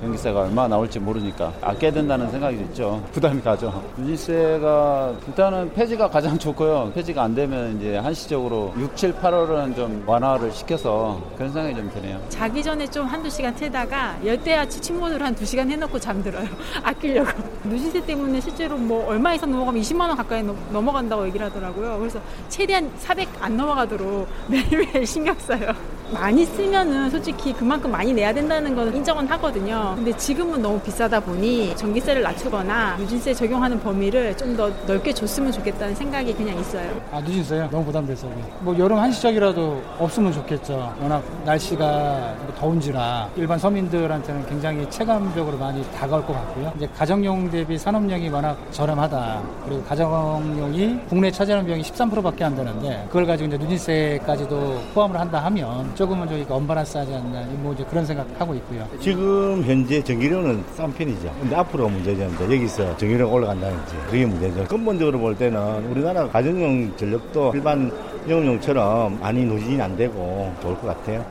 [0.00, 3.04] 전기세가 얼마 나올지 모르니까 아껴야 된다는 생각이 있죠.
[3.12, 3.82] 부담이 가죠.
[3.98, 6.92] 유지세가 일단은 폐지가 가장 좋고요.
[6.94, 12.18] 폐지가 안 되면 이제 한시적으로 6, 7, 8월은 좀 완화를 시켜서 그런 생각이 좀 드네요.
[12.30, 16.46] 자기 전에 좀 한두 시간 틀다가 열대야치 침몰을 한 두 시간 해놓고 잠들어요.
[16.82, 17.30] 아끼려고.
[17.64, 21.98] 누진세 때문에 실제로 뭐 얼마 이상 넘어가면 20만 원 가까이 넘어간다고 얘기를 하더라고요.
[21.98, 25.72] 그래서 최대한 400 안 넘어가도록 매일매일 신경 써요.
[26.12, 29.92] 많이 쓰면은 솔직히 그만큼 많이 내야 된다는 건 인정은 하거든요.
[29.96, 35.94] 근데 지금은 너무 비싸다 보니 전기세를 낮추거나 누진세 적용하는 범위를 좀 더 넓게 줬으면 좋겠다는
[35.94, 36.90] 생각이 그냥 있어요.
[37.12, 37.68] 아 누진세요?
[37.70, 38.26] 너무 부담돼서
[38.60, 40.92] 뭐 여름 한시적이라도 없으면 좋겠죠.
[41.00, 46.72] 워낙 날씨가 더운지라 일반 서민들한테는 굉장히 체감적으로 많이 다가올 것 같고요.
[46.76, 49.40] 이제 가정용 대비 산업용이 워낙 저렴하다.
[49.66, 55.94] 그리고 가정용이 국내 차지하는 비용이 13%밖에 안 되는데 그걸 가지고 이제 누진세까지도 포함을 한다 하면
[56.00, 58.88] 조금은 저희가 언밸런스하지 않나 뭐 이제 그런 생각하고 있고요.
[59.02, 61.30] 지금 현재 전기료는 싼 편이죠.
[61.38, 64.64] 근데 앞으로 문제는 여기서 전기료가 올라간다는지 그게 문제죠.
[64.64, 67.92] 근본적으로 볼 때는 우리나라 가정용 전력도 일반
[68.26, 71.30] 영업용처럼 많이 누진이 안 되고 좋을 것 같아요.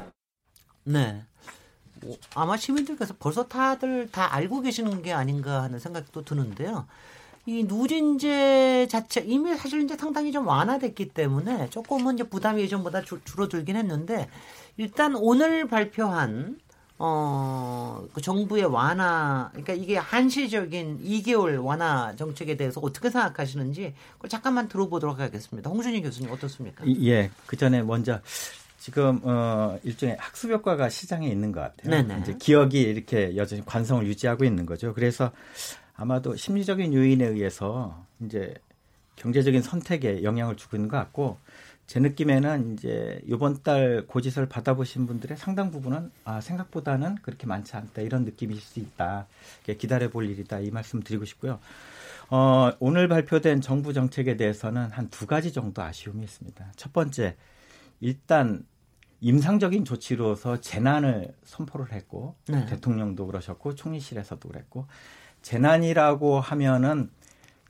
[0.83, 1.19] 네.
[2.03, 6.85] 뭐 아마 시민들께서 벌써 다들 다 알고 계시는 게 아닌가 하는 생각도 드는데요.
[7.49, 13.21] 이 누진제 자체 이미 사실 이제 상당히 좀 완화됐기 때문에 조금은 이제 부담이 예전보다 줄,
[13.25, 14.29] 줄어들긴 했는데
[14.77, 16.59] 일단 오늘 발표한
[16.99, 24.67] 어, 그 정부의 완화, 그러니까 이게 한시적인 2개월 완화 정책에 대해서 어떻게 생각하시는지 그걸 잠깐만
[24.67, 25.71] 들어보도록 하겠습니다.
[25.71, 26.83] 홍준희 교수님 어떻습니까?
[27.01, 28.19] 예, 그 전에 먼저
[28.79, 31.89] 지금 어 일종의 학습 효과가 시장에 있는 것 같아요.
[31.89, 32.21] 네네.
[32.21, 34.93] 이제 기억이 이렇게 여전히 관성을 유지하고 있는 거죠.
[34.93, 35.31] 그래서
[35.99, 38.53] 아마도 심리적인 요인에 의해서 이제
[39.17, 41.37] 경제적인 선택에 영향을 주고 있는 것 같고
[41.87, 48.01] 제 느낌에는 이제 이번 달 고지서를 받아보신 분들의 상당 부분은 아 생각보다는 그렇게 많지 않다
[48.01, 49.27] 이런 느낌이실 수 있다
[49.77, 51.59] 기다려 볼 일이다 이 말씀 드리고 싶고요.
[52.29, 56.73] 어, 오늘 발표된 정부 정책에 대해서는 한 두 가지 정도 아쉬움이 있습니다.
[56.77, 57.35] 첫 번째
[57.99, 58.65] 일단
[59.19, 62.65] 임상적인 조치로서 재난을 선포를 했고 네.
[62.67, 64.85] 대통령도 그러셨고 총리실에서도 그랬고
[65.41, 67.09] 재난이라고 하면은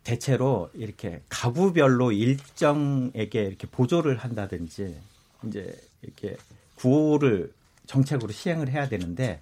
[0.04, 4.98] 대체로 이렇게 가구별로 일정에게 이렇게 보조를 한다든지
[5.46, 6.38] 이제 이렇게
[6.76, 7.52] 구호를
[7.86, 9.40] 정책으로 시행을 해야 되는데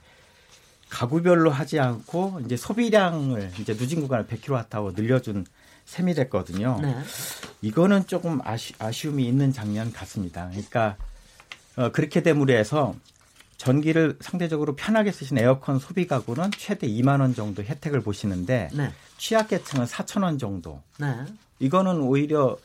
[0.90, 5.46] 가구별로 하지 않고 이제 소비량을 이제 누진 구간을 100kW하고 늘려준
[5.86, 6.80] 셈이 됐거든요.
[6.82, 6.96] 네.
[7.62, 10.48] 이거는 조금 아쉬, 아쉬움이 있는 장면 같습니다.
[10.50, 10.98] 그러니까
[11.76, 12.96] 어, 그렇게 됨으로 해서
[13.58, 18.92] 전기를 상대적으로 편하게 쓰신 에어컨 소비 가구는 최대 2만 원 정도 혜택을 보시는데 네.
[19.18, 20.82] 취약계층은 4천 원 정도.
[21.00, 21.26] 네.
[21.60, 22.58] 이거는 오히려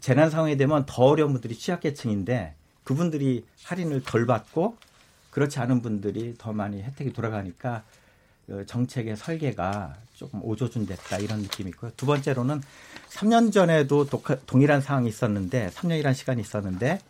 [0.00, 4.76] 재난 상황이 되면 더 어려운 분들이 취약계층인데 그분들이 할인을 덜 받고
[5.30, 7.82] 그렇지 않은 분들이 더 많이 혜택이 돌아가니까
[8.46, 11.90] 그 정책의 설계가 조금 오조준됐다 이런 느낌이 있고요.
[11.96, 12.62] 두 번째로는
[13.10, 14.06] 3년 전에도
[14.46, 17.00] 동일한 상황이 있었는데 3년이란 시간이 있었는데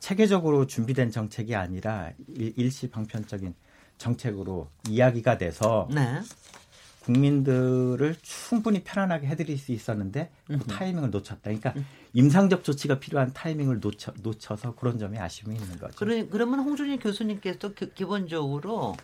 [0.00, 3.54] 체계적으로 준비된 정책이 아니라 일 시 방편적인
[3.98, 6.20] 정책으로 이야기가 돼서 네.
[7.04, 11.40] 국민들을 충분히 편안하게 해드릴 수 있었는데 그 타이밍을 놓쳤다.
[11.44, 11.86] 그러니까 음.
[12.12, 15.94] 임상적 조치가 필요한 타이밍을 놓쳐, 놓쳐서 그런 점에 아쉬움이 있는 거죠.
[15.96, 18.96] 그러, 그러면 홍준희 교수님께서 기, 기본적으로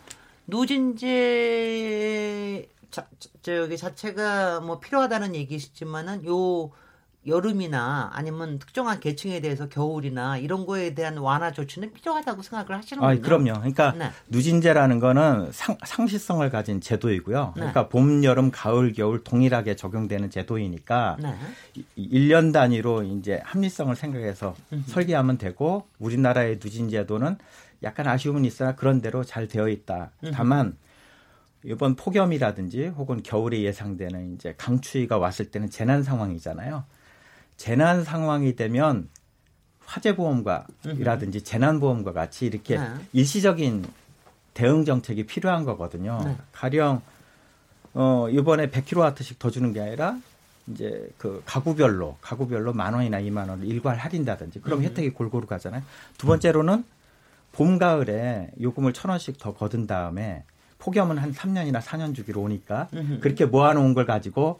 [1.17, 3.07] 누진제 자,
[3.41, 6.71] 저기 자체가 뭐 필요하다는 얘기시지만은 요
[7.27, 13.11] 여름이나 아니면 특정한 계층에 대해서 겨울이나 이런 거에 대한 완화 조치는 필요하다고 생각을 하시는군요.
[13.11, 13.53] 아, 그럼요.
[13.59, 14.09] 그러니까 네.
[14.29, 17.45] 누진제라는 거는 상, 상시성을 가진 제도이고요.
[17.55, 17.59] 네.
[17.59, 21.35] 그러니까 봄, 여름, 가을, 겨울 동일하게 적용되는 제도이니까 네.
[21.97, 24.89] 1년 단위로 이제 합리성을 생각해서 음흠.
[24.89, 27.37] 설계하면 되고 우리나라의 누진제도는
[27.83, 30.11] 약간 아쉬움은 있으나 그런 대로 잘 되어 있다.
[30.23, 30.31] 음흠.
[30.33, 30.77] 다만
[31.63, 36.85] 이번 폭염이라든지 혹은 겨울에 예상되는 이제 강추위가 왔을 때는 재난 상황이잖아요.
[37.57, 39.09] 재난 상황이 되면
[39.85, 42.87] 화재보험과이라든지 재난보험과 같이 이렇게 네.
[43.13, 43.85] 일시적인
[44.53, 46.21] 대응 정책이 필요한 거거든요.
[46.23, 46.35] 네.
[46.51, 47.01] 가령
[47.93, 50.17] 어 이번에 100kW씩 더 주는 게 아니라
[50.67, 54.83] 이제 그 가구별로 가구별로 만 원이나 2만 원을 일괄 할인다든지 그럼 음.
[54.83, 55.83] 혜택이 골고루 가잖아요.
[56.17, 56.83] 두 번째로는
[57.53, 60.43] 봄 가을에 요금을 천 원씩 더 거둔 다음에
[60.79, 62.87] 폭염은 한 3년이나 4년 주기로 오니까.
[63.21, 64.59] 그렇게 모아놓은 걸 가지고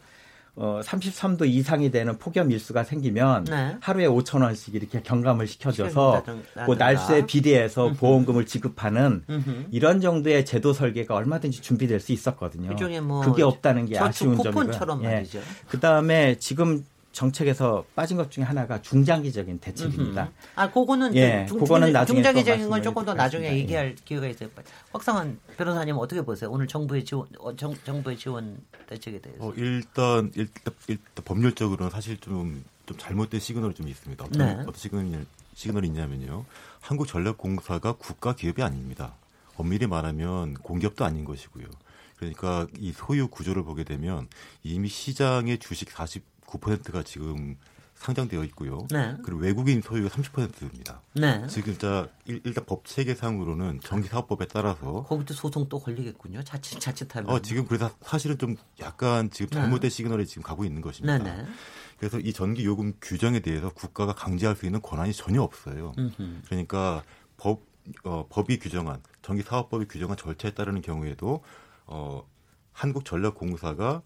[0.60, 3.76] 어 33도 이상이 되는 폭염 일수가 생기면 네.
[3.80, 6.24] 하루에 5천 원씩 이렇게 경감을 시켜줘서
[6.66, 9.22] 그 날수에 비례해서 보험금을 지급하는.
[9.70, 12.70] 이런 정도의 제도 설계가 얼마든지 준비될 수 있었거든요.
[13.00, 15.00] 뭐 그게 없다는 게 아쉬운 점이고요.
[15.04, 15.24] 예.
[15.68, 16.84] 그 다음에 지금
[17.18, 20.22] 정책에서 빠진 것 중에 하나가 중장기적인 대책입니다.
[20.22, 20.32] 음흠.
[20.54, 23.94] 아, 그거는 예, 중, 그거는 나중에 중장기적인 건 조금 더 나중에 얘기할 예.
[24.04, 24.48] 기회가 있어요.
[24.92, 26.48] 확성한 변호사님 어떻게 보세요?
[26.48, 29.44] 오늘 정부의 지원, 어, 정, 정부의 지원 대책에 대해서.
[29.44, 34.24] 어, 일단, 일단, 일단 법률적으로는 사실 좀, 좀 잘못된 시그널이 좀 있습니다.
[34.24, 34.52] 어떤, 네.
[34.60, 36.44] 어떤 시그널이, 시그널이 있냐면요.
[36.80, 39.14] 한국전력공사가 국가 기업이 아닙니다.
[39.56, 41.66] 엄밀히 말하면 공기업도 아닌 것이고요.
[42.14, 44.28] 그러니까 이 소유 구조를 보게 되면
[44.62, 47.56] 이미 시장의 주식 40 9%가 지금
[47.94, 48.86] 상장되어 있고요.
[48.90, 49.16] 네.
[49.24, 51.02] 그리고 외국인 소유가 30%입니다.
[51.14, 51.44] 네.
[51.48, 56.44] 지금 일단 일단 법 체계상으로는 전기사업법에 따라서 거기도 소송 또 걸리겠군요.
[56.44, 57.28] 자칫 자칫하면.
[57.28, 59.56] 어 지금 그래서 사실은 좀 약간 지금 네.
[59.56, 59.88] 잘못된 네.
[59.88, 61.18] 시그널이 지금 가고 있는 것입니다.
[61.18, 61.48] 네, 네.
[61.98, 65.92] 그래서 이 전기 요금 규정에 대해서 국가가 강제할 수 있는 권한이 전혀 없어요.
[65.98, 66.42] 음흠.
[66.46, 67.02] 그러니까
[67.36, 67.66] 법
[68.04, 71.42] 어, 법이 규정한 전기사업법이 규정한 절차에 따르는 경우에도
[71.86, 72.22] 어,
[72.72, 74.02] 한국전력공사가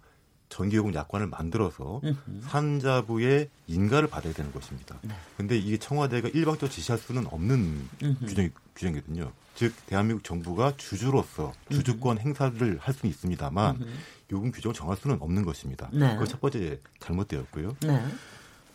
[0.52, 2.02] 전기요금 약관을 만들어서
[2.42, 4.98] 산자부의 인가를 받아야 되는 것입니다.
[5.02, 5.14] 네.
[5.38, 7.88] 근데 이게 청와대가 일방적으로 지시할 수는 없는
[8.26, 9.32] 규정, 규정이거든요.
[9.54, 13.82] 즉 대한민국 정부가 주주로서 주주권 행사를 할 수는 있습니다만
[14.30, 15.88] 요금 규정을 정할 수는 없는 것입니다.
[15.92, 16.16] 네.
[16.16, 17.76] 그첫 번째 잘못되었고요.
[17.80, 18.04] 네.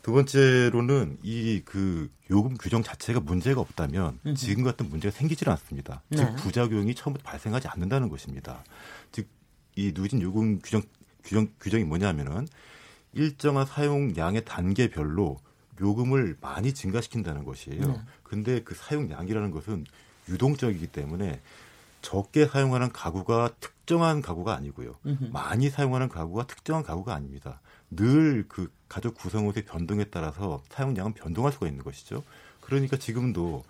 [0.02, 4.36] 두 번째로는 이 그 요금 규정 자체가 문제가 없다면 음흠.
[4.36, 6.02] 지금 같은 문제가 생기질 않습니다.
[6.10, 6.18] 네.
[6.18, 8.64] 즉 부작용이 처음부터 발생하지 않는다는 것입니다.
[9.12, 9.38] 즉
[9.78, 10.82] 이 누진 요금 규정
[11.28, 12.48] 규정, 규정이 뭐냐면은
[13.14, 15.40] 일정한 사용량의 단계별로
[15.80, 17.88] 요금을 많이 증가시킨다는 것이에요.
[17.88, 18.02] 네.
[18.24, 19.86] 근데 그 사용량이라는 것은
[20.30, 21.40] 유동적이기 때문에
[22.02, 24.96] 적게 사용하는 가구가 특정한 가구가 아니고요.
[25.06, 25.26] 음흠.
[25.32, 27.60] 많이 사용하는 가구가 특정한 가구가 아닙니다.
[27.92, 32.24] 늘 그 가족 구성원의 변동에 따라서 사용량은 변동할 수가 있는 것이죠.
[32.62, 33.64] 그러니까 지금도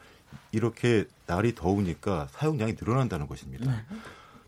[0.51, 3.71] 이렇게 날이 더우니까 사용량이 늘어난다는 것입니다.
[3.71, 3.97] 네.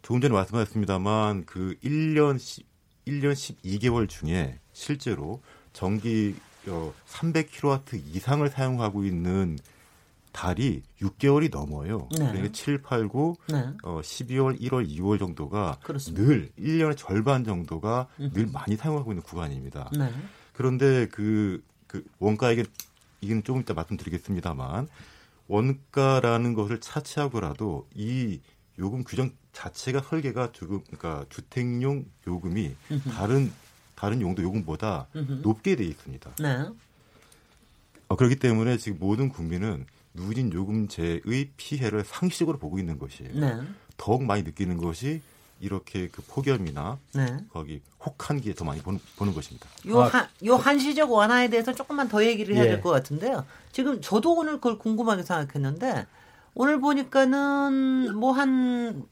[0.01, 2.37] 조금 전에 말씀하셨습니다만 그 1년
[3.09, 5.41] 1년 12개월 중에 실제로
[5.73, 6.35] 전기
[6.67, 9.57] 어, 300kW 이상을 사용하고 있는
[10.31, 12.07] 달이 6개월이 넘어요.
[12.11, 12.27] 네.
[12.27, 13.73] 그러니까 7, 8, 9, 네.
[13.83, 16.23] 어, 12월, 1월, 2월 정도가 그렇습니다.
[16.23, 18.31] 늘 1년의 절반 정도가 음.
[18.33, 19.89] 늘 많이 사용하고 있는 구간입니다.
[19.97, 20.11] 네.
[20.53, 22.65] 그런데 그, 그 원가에게
[23.21, 24.87] 이건 조금 이따 말씀드리겠습니다만
[25.47, 28.39] 원가라는 것을 차치하고라도 이
[28.77, 33.11] 요금 규정 자체가 설계가 조금 그러니까 주택용 요금이 으흠.
[33.11, 33.51] 다른
[33.93, 35.41] 다른 용도 요금보다 으흠.
[35.43, 36.31] 높게 돼 있습니다.
[36.39, 36.65] 네.
[38.07, 43.33] 어, 그렇기 때문에 지금 모든 국민은 누진 요금제의 피해를 상시적으로 보고 있는 것이에요.
[43.33, 43.61] 네.
[43.97, 45.21] 더욱 많이 느끼는 것이
[45.59, 47.37] 이렇게 그 폭염이나 네.
[47.51, 49.67] 거기 혹한기에 더 많이 보는, 보는 것입니다.
[49.87, 52.97] 요, 한, 요 한시적 완화에 대해서 조금만 더 얘기를 해야 될것 예.
[52.97, 53.45] 같은데요.
[53.73, 56.07] 지금 저도 오늘 그걸 궁금하게 생각했는데
[56.55, 59.03] 오늘 보니까는 뭐 한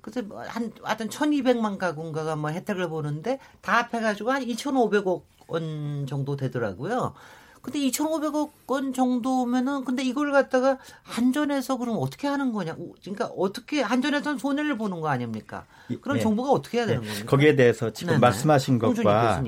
[0.00, 6.36] 그래서 뭐한 하여튼 1,200만 가구인가가 뭐 혜택을 보는데 다 합해 가지고 한 2,500억 원 정도
[6.36, 7.14] 되더라고요.
[7.62, 12.74] 근데 2,500억 원 정도면은 근데 이걸 갖다가 한전에서 그럼 어떻게 하는 거냐?
[13.02, 15.66] 그러니까 어떻게 한전에서는 손해를 보는 거 아닙니까?
[16.00, 16.22] 그럼 네.
[16.22, 17.08] 정부가 어떻게 해야 되는 네.
[17.08, 17.26] 겁니까?
[17.28, 18.20] 거기에 대해서 지금 네네.
[18.20, 19.42] 말씀하신 것과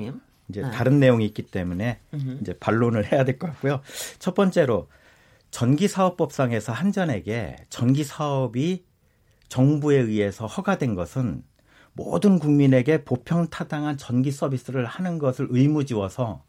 [0.49, 0.71] 이제 네.
[0.71, 2.37] 다른 내용이 있기 때문에 음흠.
[2.41, 3.81] 이제 반론을 해야 될 것 같고요.
[4.19, 4.89] 첫 번째로
[5.49, 8.83] 전기사업법상에서 한전에게 전기사업이
[9.53, 11.43] 정부에 의해서 허가된 것은
[11.93, 16.41] 모든 국민에게 보편 타당한 전기 서비스를 하는 것을 의무지워서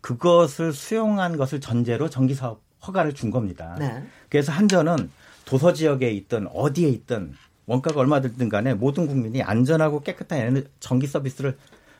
[0.00, 3.76] 그것을 수용한 것을 전제로 전기 사업 허가를 준 겁니다.
[3.78, 4.02] 네.
[4.30, 5.10] 그래서 한전은
[5.44, 7.34] 도서 지역에 있든 어디에 있든
[7.66, 11.58] 원가가 얼마 들든 간에 모든 국민이 안전하고 깨끗한 전기 서비스를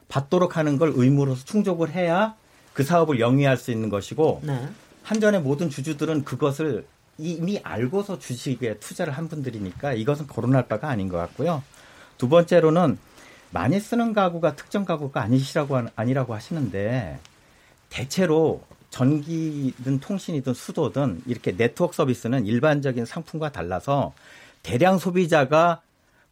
[0.09, 2.35] 받도록 하는 걸 의무로서 충족을 해야
[2.73, 4.69] 그그 사업을 영위할 수 있는 것이고 네.
[5.03, 6.87] 한전의 모든 주주들은 그것을
[7.21, 11.63] 이미 알고서 주식에 투자를 한 분들이니까 이것은 거론할 바가 아닌 것 같고요.
[12.19, 12.99] 두 번째로는
[13.51, 17.19] 많이 쓰는 가구가 특정 가구가 아니시라고 아니라고 하시는데
[17.89, 24.13] 대체로 전기든 통신이든 수도든 이렇게 네트워크 서비스는 일반적인 상품과 달라서
[24.63, 25.81] 대량 소비자가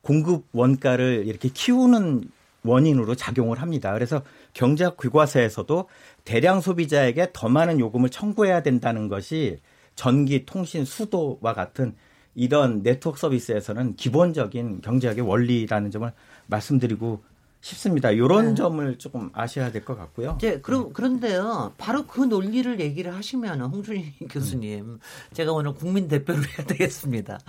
[0.03, 2.31] 공급 원가를 이렇게 키우는
[2.65, 3.93] 원인으로 작용을 합니다.
[3.93, 4.23] 그래서
[4.53, 5.89] 경제학 교과서에서도
[6.25, 9.59] 대량 소비자에게 더 많은 요금을 청구해야 된다는 것이
[9.99, 11.97] 전기, 통신, 수도와 같은
[12.37, 16.13] 이런 네트워크 서비스에서는 기본적인 경제학의 원리라는 점을
[16.47, 17.25] 말씀드리고
[17.61, 18.13] 싶습니다.
[18.13, 18.55] 이런 네.
[18.55, 20.37] 점을 조금 아셔야 될 것 같고요.
[20.39, 21.73] 이제 그럼 그런데요.
[21.79, 24.99] 바로 그 논리를 얘기를 하시면 홍준희 교수님, 음.
[25.33, 27.41] 제가 오늘 국민 대표를 해야 되겠습니다.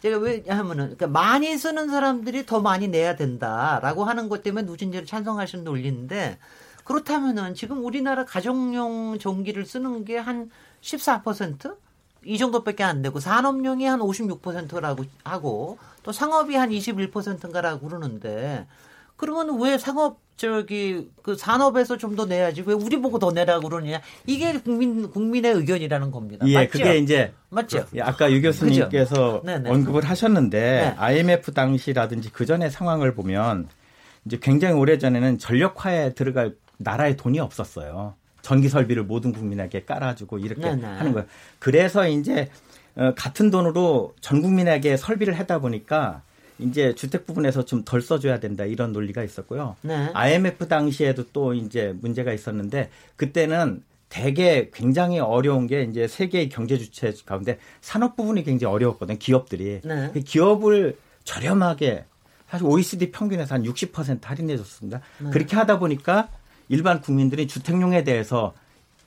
[0.00, 5.64] 제가 왜냐하면은 그러니까 많이 쓰는 사람들이 더 많이 내야 된다라고 하는 것 때문에 누진제를 찬성하시는
[5.64, 6.38] 논리인데
[6.84, 11.76] 그렇다면은 지금 우리나라 가정용 전기를 쓰는 게 한 14%?
[12.24, 18.66] 이 정도밖에 안 되고 산업용이 한 56%라고 하고 또 상업이 한 21%인가라고 그러는데
[19.16, 24.00] 그러면 왜 상업 저기 그 산업에서 좀 더 내야지 왜 우리 보고 더 내라고 그러냐
[24.26, 26.46] 이게 국민 국민의 의견이라는 겁니다.
[26.48, 26.70] 예, 맞죠?
[26.70, 27.84] 그게 이제 맞죠.
[27.94, 30.94] 예, 아까 유 교수님께서 언급을 하셨는데 네.
[30.96, 33.68] IMF 당시라든지 그 전의 상황을 보면
[34.24, 38.14] 이제 굉장히 오래 전에는 전력화에 들어갈 나라에 돈이 없었어요.
[38.42, 40.86] 전기 설비를 모든 국민에게 깔아주고 이렇게 네네.
[40.86, 41.26] 하는 거예요.
[41.58, 42.48] 그래서 이제
[42.96, 46.22] 어, 같은 돈으로 전 국민에게 설비를 하다 보니까
[46.58, 49.76] 이제 주택 부분에서 좀 덜 써줘야 된다 이런 논리가 있었고요.
[49.82, 50.10] 네.
[50.12, 57.12] IMF 당시에도 또 이제 문제가 있었는데 그때는 대개 굉장히 어려운 게 이제 세계의 경제 주체
[57.24, 59.18] 가운데 산업 부분이 굉장히 어려웠거든요.
[59.18, 60.10] 기업들이 네.
[60.12, 62.04] 그 기업을 저렴하게
[62.48, 65.00] 사실 OECD 평균에서 한 60% 할인해 줬습니다.
[65.18, 65.30] 네.
[65.30, 66.28] 그렇게 하다 보니까
[66.70, 68.54] 일반 국민들이 주택용에 대해서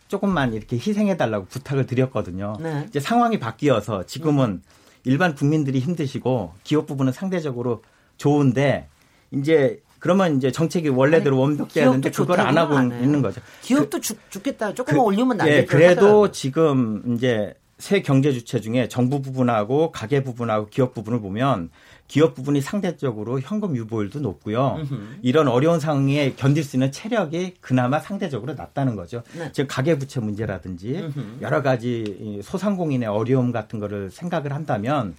[0.10, 2.58] 조금만 이렇게 희생해 달라고 부탁을 드렸거든요.
[2.60, 2.86] 네.
[2.88, 4.62] 이제 상황이 바뀌어서 지금은 음.
[5.06, 7.82] 일반 국민들이 힘드시고 기업 부분은 상대적으로
[8.18, 8.88] 좋은데
[9.32, 13.42] 이제 그러면 이제 정책이 원래대로 원벽돼야 되는데 그걸 안 하고 안 있는 거죠.
[13.62, 14.74] 기업도 그, 죽, 죽겠다.
[14.74, 15.58] 조금만 그, 올리면 나겠죠.
[15.58, 16.32] 예, 그래도 하더라도.
[16.32, 21.70] 지금 이제 새 경제 주체 중에 정부 부분하고 가계 부분하고 기업 부분을 보면
[22.08, 24.78] 기업 부분이 상대적으로 현금 유보율도 높고요.
[24.80, 25.20] 으흠.
[25.22, 29.24] 이런 어려운 상황에 견딜 수 있는 체력이 그나마 상대적으로 낮다는 거죠.
[29.38, 29.52] 네.
[29.52, 31.40] 즉 가계부채 문제라든지 으흠.
[31.42, 35.16] 여러 가지 소상공인의 어려움 같은 거를 생각을 한다면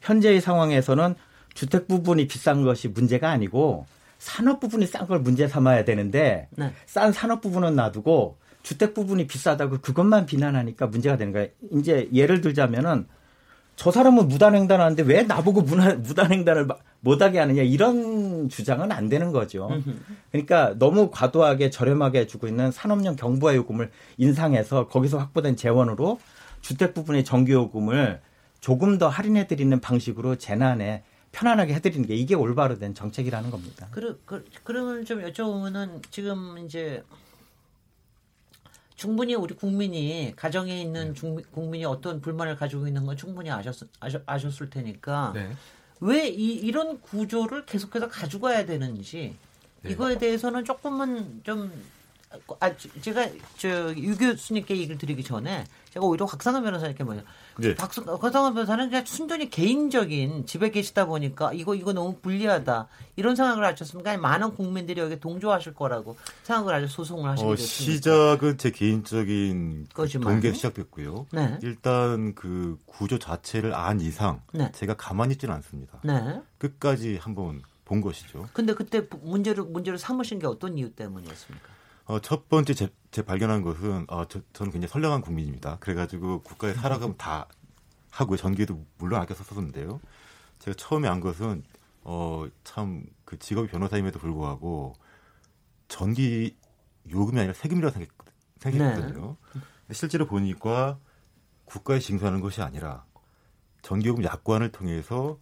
[0.00, 1.14] 현재의 상황에서는
[1.54, 3.86] 주택 부분이 비싼 것이 문제가 아니고
[4.18, 6.72] 산업 부분이 싼 걸 문제 삼아야 되는데 네.
[6.86, 11.48] 싼 산업 부분은 놔두고 주택 부분이 비싸다고 그것만 비난하니까 문제가 되는 거예요.
[11.72, 13.06] 이제 예를 들자면은
[13.78, 16.66] 저 사람은 무단횡단 하는데 왜 나보고 무단횡단을
[16.98, 19.70] 못하게 하느냐 이런 주장은 안 되는 거죠.
[20.32, 26.18] 그러니까 너무 과도하게 저렴하게 주고 있는 산업용 경부화 요금을 인상해서 거기서 확보된 재원으로
[26.60, 28.20] 주택 부분의 전기요금을
[28.60, 33.86] 조금 더 할인해 드리는 방식으로 재난에 편안하게 해드리는 게 이게 올바로 된 정책이라는 겁니다.
[33.92, 37.04] 그러, 그, 그러면 좀 여쭤보면은 지금 이제
[38.98, 41.14] 충분히 우리 국민이 가정에 있는 네.
[41.14, 45.52] 중, 국민이 어떤 불만을 가지고 있는 건 충분히 아셨, 아셨, 아셨을 테니까 네.
[46.00, 49.36] 왜 이, 이런 구조를 계속해서 가져가야 되는지
[49.82, 49.90] 네.
[49.90, 51.72] 이거에 대해서는 조금은 좀
[52.58, 57.22] 아, 제가 저 유 교수님께 얘기를 드리기 전에 제가 오히려 곽상은 변호사님께 뭐냐.
[57.58, 57.74] 네.
[57.74, 63.64] 박수, 곽상은 변호사는 그냥 순전히 개인적인 집에 계시다 보니까 이거 이거 너무 불리하다 이런 생각을
[63.64, 64.16] 하셨습니까?
[64.16, 67.56] 많은 국민들이 여기 동조하실 거라고 생각을 하셔 소송을 하시게 어?
[67.56, 69.88] 시작은 제 개인적인
[70.22, 71.26] 동계 시작됐고요.
[71.32, 71.58] 네.
[71.62, 74.70] 일단 그 구조 자체를 안 이상 네.
[74.72, 76.00] 제가 가만히 있지는 않습니다.
[76.04, 76.40] 네.
[76.58, 78.48] 끝까지 한번 본 것이죠.
[78.52, 81.68] 근데 그때 문제를 문제를 삼으신 게 어떤 이유 때문이었습니까?
[82.04, 85.78] 어, 첫 번째 제, 제 발견한 것은 어, 저, 저는 굉장히 선량한 국민입니다.
[85.80, 87.46] 그래가지고 국가에 살아가면 다
[88.10, 88.36] 하고요.
[88.36, 90.00] 전기도 물론 아껴 썼었는데요.
[90.58, 91.62] 제가 처음에 안 것은
[92.02, 94.94] 어, 참 그 직업이 변호사임에도 불구하고
[95.86, 96.56] 전기
[97.10, 98.08] 요금이 아니라 세금이라고 생각,
[98.58, 99.36] 생각했거든요.
[99.54, 99.94] 네.
[99.94, 100.98] 실제로 보니까
[101.66, 103.04] 국가에 징수하는 것이 아니라
[103.82, 105.38] 전기요금 약관을 통해서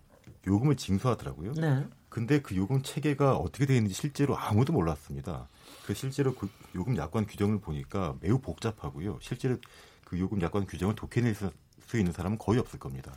[0.49, 1.53] 요금을 징수하더라고요.
[1.53, 1.87] 네.
[2.09, 5.49] 근데 그 요금 체계가 어떻게 되어 있는지 실제로 아무도 몰랐습니다.
[5.87, 9.19] 그 실제로 그 요금 약관 규정을 보니까 매우 복잡하고요.
[9.23, 9.57] 실제로
[10.05, 13.13] 그 요금 약관 규정을 독해낼 수 있는 사람은 거의 없을 겁니다.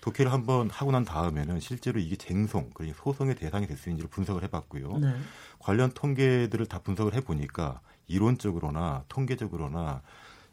[0.00, 4.44] 독해를 한번 하고 난 다음에는 실제로 이게 쟁송, 그러니까 소송의 대상이 될 수 있는지를 분석을
[4.44, 4.98] 해봤고요.
[4.98, 5.16] 네.
[5.58, 10.02] 관련 통계들을 다 분석을 해보니까 이론적으로나 통계적으로나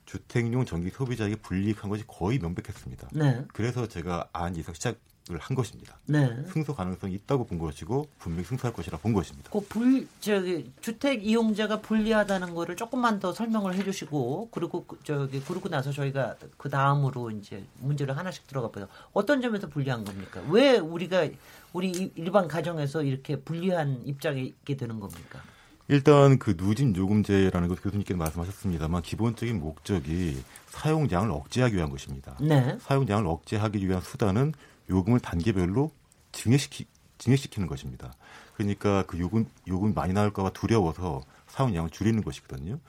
[0.06, 3.10] 주택용 전기 소비자에게 불이익한 것이 거의 명백했습니다.
[3.14, 3.46] 네.
[3.54, 4.98] 그래서 제가 안 이상 시작
[5.40, 5.98] 한 것입니다.
[6.06, 6.44] 네.
[6.52, 9.50] 승소 가능성이 있다고 본 것이고 분명히 승소할 것이라 본 것입니다.
[9.52, 15.70] 그 불 저기 주택 이용자가 불리하다는 거를 조금만 더 설명을 해주시고 그리고 그, 저기 그러고
[15.70, 18.88] 나서 저희가 그 다음으로 이제 문제를 하나씩 들어가 보요.
[19.14, 20.42] 어떤 점에서 불리한 겁니까?
[20.50, 21.28] 왜 우리가
[21.72, 25.42] 우리 일반 가정에서 이렇게 불리한 입장에 있게 되는 겁니까?
[25.88, 32.38] 일단 그 누진 요금제라는 것 교수님께서 말씀하셨습니다만 기본적인 목적이 사용량을 억제하기 위한 것입니다.
[32.42, 32.78] 네.
[32.82, 34.54] 사용량을 억제하기 위한 수단은
[34.90, 35.92] 요금을 단계별로
[36.32, 36.86] 증액시키,
[37.18, 38.14] 증액시키는 것입니다.
[38.56, 42.80] 그러니까 그 요금, 요금이 많이 나올까봐 두려워서 사용량을 줄이는 것이거든요.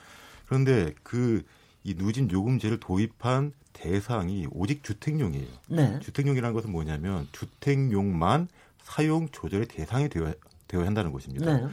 [0.47, 1.45] 그런데 그
[1.85, 5.47] 이 누진 요금제를 도입한 대상이 오직 주택용이에요.
[5.69, 6.01] 네.
[6.01, 8.49] 주택용이라는 것은 뭐냐면 주택용만
[8.83, 10.33] 사용 조절의 대상이 되어,
[10.67, 11.55] 되어야 한다는 것입니다.
[11.55, 11.69] 네.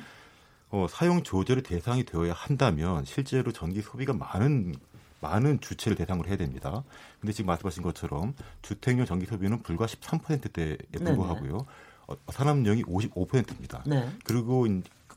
[0.70, 4.76] 어, 사용 조절의 대상이 되어야 한다면 실제로 전기 소비가 많은
[5.22, 6.84] 많은 주체를 대상으로 해야 됩니다.
[7.20, 11.66] 근데 지금 말씀하신 것처럼 주택용 전기 소비는 불과 13%대에 불과하고요.
[12.08, 13.84] 어, 산업용이 55%입니다.
[13.86, 14.10] 네.
[14.24, 14.68] 그리고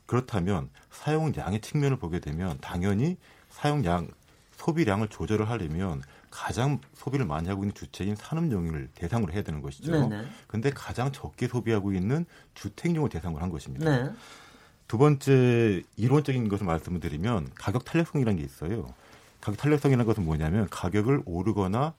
[0.05, 3.17] 그렇다면 사용량의 측면을 보게 되면 당연히
[3.49, 4.07] 사용량
[4.57, 9.91] 소비량을 조절을 하려면 가장 소비를 많이 하고 있는 주체인 산업용을 대상으로 해야 되는 것이죠.
[10.47, 13.89] 그런데 가장 적게 소비하고 있는 주택용을 대상으로 한 것입니다.
[13.89, 14.11] 네.
[14.87, 18.93] 두 번째 이론적인 것을 말씀을 드리면 가격 탄력성이라는 게 있어요.
[19.45, 21.93] 가격 탄력성이라는 것은 뭐냐면 가격을 오르거나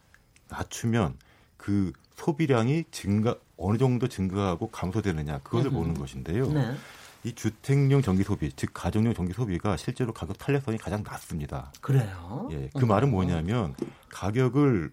[0.49, 1.14] 낮추면
[1.57, 6.49] 그 소비량이 증가 어느 정도 증가하고 감소되느냐 그것을 보는 것인데요.
[6.53, 6.74] 네.
[7.22, 11.72] 이 주택용 전기 소비, 즉 가정용 전기 소비가 실제로 가격 탄력성이 가장 낮습니다.
[11.80, 12.49] 그래요?
[12.51, 12.88] 예, 그 음.
[12.88, 13.76] 말은 뭐냐면
[14.09, 14.92] 가격을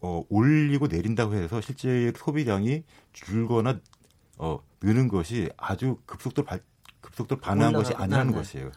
[0.00, 3.78] 어, 올리고 내린다고 해서 실제 소비량이 줄거나
[4.38, 6.62] 어, 느는 것이 아주 급속도로 발,
[7.02, 8.38] 급속도로 반응한 것이 아니라는 네.
[8.38, 8.70] 것이에요.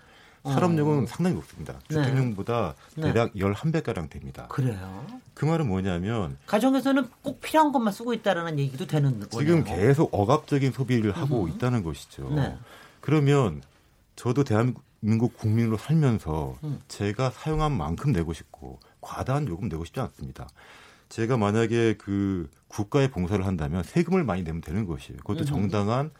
[0.43, 1.05] 산업용은 어.
[1.05, 1.73] 상당히 높습니다.
[1.89, 1.95] 네.
[1.95, 3.03] 주택용보다 네.
[3.03, 3.41] 대략 네.
[3.41, 4.47] 11배가량 됩니다.
[4.49, 5.05] 그래요?
[5.33, 9.29] 그 말은 뭐냐면 가정에서는 꼭 필요한 것만 쓰고 있다라는 얘기도 되는 거예요.
[9.29, 11.49] 지금 계속 억압적인 소비를 하고 음.
[11.49, 12.29] 있다는 것이죠.
[12.31, 12.57] 네.
[13.01, 13.61] 그러면
[14.15, 16.79] 저도 대한민국 국민으로 살면서 음.
[16.87, 20.47] 제가 사용한 만큼 내고 싶고 과다한 요금 내고 싶지 않습니다.
[21.09, 25.17] 제가 만약에 그 국가에 봉사를 한다면 세금을 많이 내면 되는 것이에요.
[25.19, 25.45] 그것도 음.
[25.45, 26.11] 정당한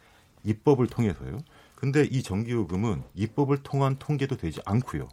[0.44, 1.38] 입법을 통해서요.
[1.82, 5.08] 근데 이 전기요금은 입법을 통한 통계도 되지 않고요.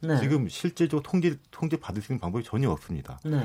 [0.00, 0.18] 네.
[0.18, 3.20] 지금 실제적으로 통계 통제 받을 수 있는 방법이 전혀 없습니다.
[3.24, 3.40] 네.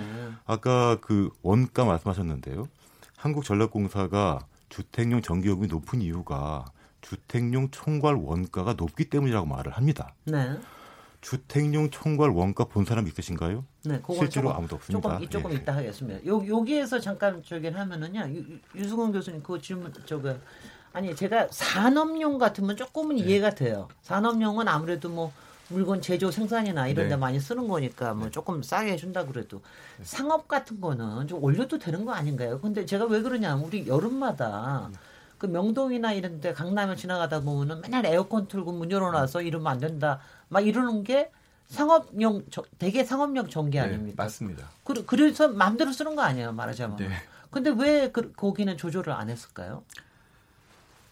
[0.45, 2.67] 아까 그 원가 말씀하셨는데요.
[3.15, 4.39] 한국전력공사가
[4.69, 6.65] 주택용 전기요금이 높은 이유가
[7.01, 10.15] 주택용 총괄 원가가 높기 때문이라고 말을 합니다.
[10.25, 10.57] 네.
[11.21, 13.63] 주택용 총괄 원가 본 사람 있으신가요?
[13.85, 15.09] 네, 실제로 조금, 아무도 없습니다.
[15.19, 15.55] 조금, 조금 예.
[15.57, 16.25] 이따 하겠습니다.
[16.25, 18.33] 요, 여기에서 잠깐 저기 하면은요,
[18.75, 20.35] 유, 수근 교수님 그 질문 저거
[20.93, 23.23] 아니 제가 산업용 같으면 조금은 네.
[23.23, 23.87] 이해가 돼요.
[24.01, 25.31] 산업용은 아무래도 뭐
[25.69, 27.15] 물건 제조 생산이나 이런 데 네.
[27.15, 28.31] 많이 쓰는 거니까 뭐 네.
[28.31, 29.61] 조금 싸게 해준다 그래도
[29.97, 30.03] 네.
[30.03, 32.59] 상업 같은 거는 좀 올려도 되는 거 아닌가요?
[32.59, 34.97] 근데 제가 왜 그러냐면 우리 여름마다 네.
[35.37, 40.19] 그 명동이나 이런 데 강남을 지나가다 보면은 맨날 에어컨 틀고 문 열어놔서 이러면 안 된다
[40.49, 41.31] 막 이러는 게
[41.69, 42.43] 상업용
[42.77, 44.23] 되게 상업용 전기 아닙니까?
[44.23, 44.67] 맞습니다.
[44.83, 46.97] 그, 그래서 마음대로 쓰는 거 아니에요 말하자면.
[46.97, 47.09] 네.
[47.49, 49.83] 근데 왜 그, 거기는 조절을 안 했을까요?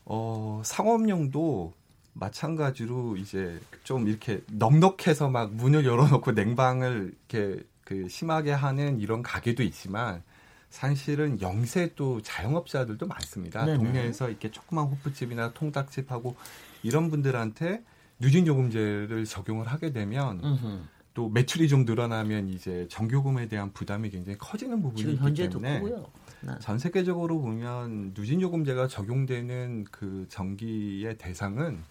[0.10, 1.74] 어, 상업용도
[2.14, 9.64] 마찬가지로 이제 좀 이렇게 넉넉해서 막 문을 열어놓고 냉방을 이렇게 그 심하게 하는 이런 가게도
[9.64, 10.24] 있지만
[10.70, 13.66] 사실은 영세 또 자영업자들도 많습니다.
[13.66, 13.78] 네네.
[13.78, 16.36] 동네에서 이렇게 조그만 호프집이나 통닭집하고
[16.84, 17.84] 이런 분들한테
[18.20, 20.80] 누진 요금제를 적용을 하게 되면 음흠.
[21.20, 25.82] 또 매출이 좀 늘어나면 이제 전교금에 대한 부담이 굉장히 커지는 부분이 있기 때문에.
[25.82, 26.53] 네.
[26.61, 31.84] 전 세계적으로 보면 누진 요금제가 적용되는 그 전기의 대상은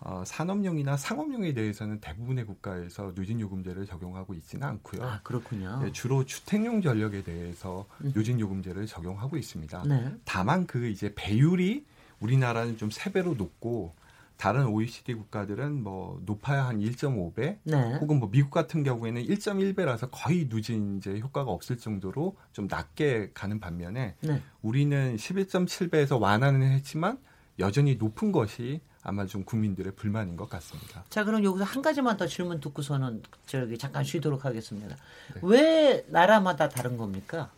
[0.00, 5.04] 어, 산업용이나 상업용에 대해서는 대부분의 국가에서 누진 요금제를 적용하고 있지는 않고요.
[5.04, 5.80] 아, 그렇군요.
[5.80, 8.10] 네, 주로 주택용 전력에 대해서 음.
[8.12, 9.84] 누진 요금제를 적용하고 있습니다.
[9.86, 10.12] 네.
[10.24, 11.84] 다만 그 이제 배율이
[12.18, 13.94] 우리나라는 좀 세 배로 높고
[14.42, 17.94] 다른 OECD 국가들은 뭐 높아야 한 1.5배 네.
[18.00, 24.16] 혹은 뭐 미국 같은 경우에는 1.1배라서 거의 누진제 효과가 없을 정도로 좀 낮게 가는 반면에
[24.18, 24.42] 네.
[24.60, 27.18] 우리는 11.7배에서 완화는 했지만
[27.60, 31.04] 여전히 높은 것이 아마 좀 국민들의 불만인 것 같습니다.
[31.08, 34.96] 자, 그럼 여기서 한 가지만 더 질문 듣고서는 저기 잠깐 쉬도록 하겠습니다.
[35.34, 35.40] 네.
[35.44, 37.48] 왜 나라마다 다른 겁니까?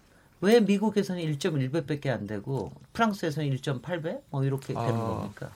[0.42, 5.50] 왜 미국에서는 1.1배밖에 안 되고 프랑스에서는 1.8배 뭐 이렇게 되는 아, 겁니까?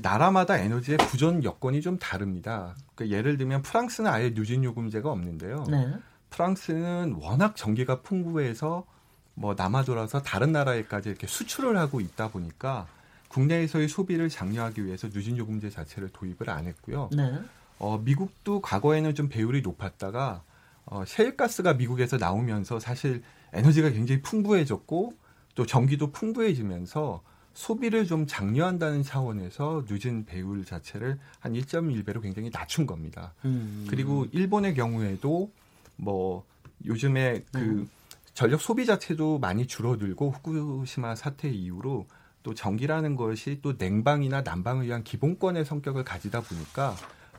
[0.00, 2.74] 나라마다 에너지의 구전 여건이 좀 다릅니다.
[2.94, 5.64] 그러니까 예를 들면 프랑스는 아예 누진 요금제가 없는데요.
[5.68, 5.92] 네.
[6.30, 8.86] 프랑스는 워낙 전기가 풍부해서
[9.34, 12.86] 뭐 남아 돌아서 다른 나라에까지 이렇게 수출을 하고 있다 보니까
[13.28, 17.10] 국내에서의 소비를 장려하기 위해서 누진 요금제 자체를 도입을 안 했고요.
[17.16, 17.40] 네.
[17.78, 20.42] 어, 미국도 과거에는 좀 배율이 높았다가
[20.84, 23.22] 어, 셰일가스가 미국에서 나오면서 사실
[23.52, 25.14] 에너지가 굉장히 풍부해졌고
[25.54, 27.22] 또 전기도 풍부해지면서
[27.54, 33.34] 소비를 좀 장려한다는 차원에서 누진 배율 자체를 한 1.1배로 굉장히 낮춘 겁니다.
[33.44, 33.86] 음.
[33.88, 35.50] 그리고 일본의 경우에도
[35.96, 36.44] 뭐
[36.84, 37.88] 요즘에 그 음.
[38.34, 42.06] 전력 소비 자체도 많이 줄어들고 후쿠시마 사태 이후로
[42.42, 46.96] 또 전기라는 것이 또 냉방이나 난방을 위한 기본권의 성격을 가지다 보니까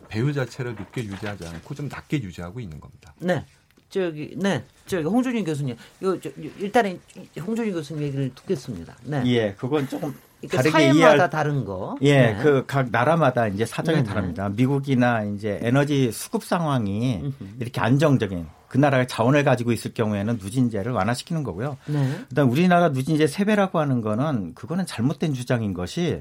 [0.08, 3.14] 배율 자체를 높게 유지하지 않고 좀 낮게 유지하고 있는 겁니다.
[3.20, 3.46] 네.
[3.94, 7.00] 저기 네 저기 홍준희 교수님 이거 저, 일단은
[7.40, 8.96] 홍준희 교수님 얘기를 듣겠습니다.
[9.04, 9.22] 네.
[9.28, 11.96] 예, 그건 조금 그러니까 다르게 이해할 다른 거.
[12.02, 12.38] 예, 네.
[12.42, 14.04] 그각 나라마다 이제 사정이 네.
[14.04, 14.50] 다릅니다.
[14.50, 21.44] 미국이나 이제 에너지 수급 상황이 이렇게 안정적인 그 나라의 자원을 가지고 있을 경우에는 누진제를 완화시키는
[21.44, 21.78] 거고요.
[21.86, 22.20] 네.
[22.30, 26.20] 그다음 우리나라 누진제 세배라고 하는 거는 그거는 잘못된 주장인 것이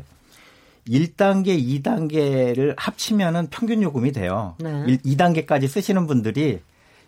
[0.87, 4.57] 1단계, 2단계를 합치면은 평균 요금이 돼요.
[4.59, 4.99] 네.
[4.99, 6.61] 2단계까지 쓰시는 분들이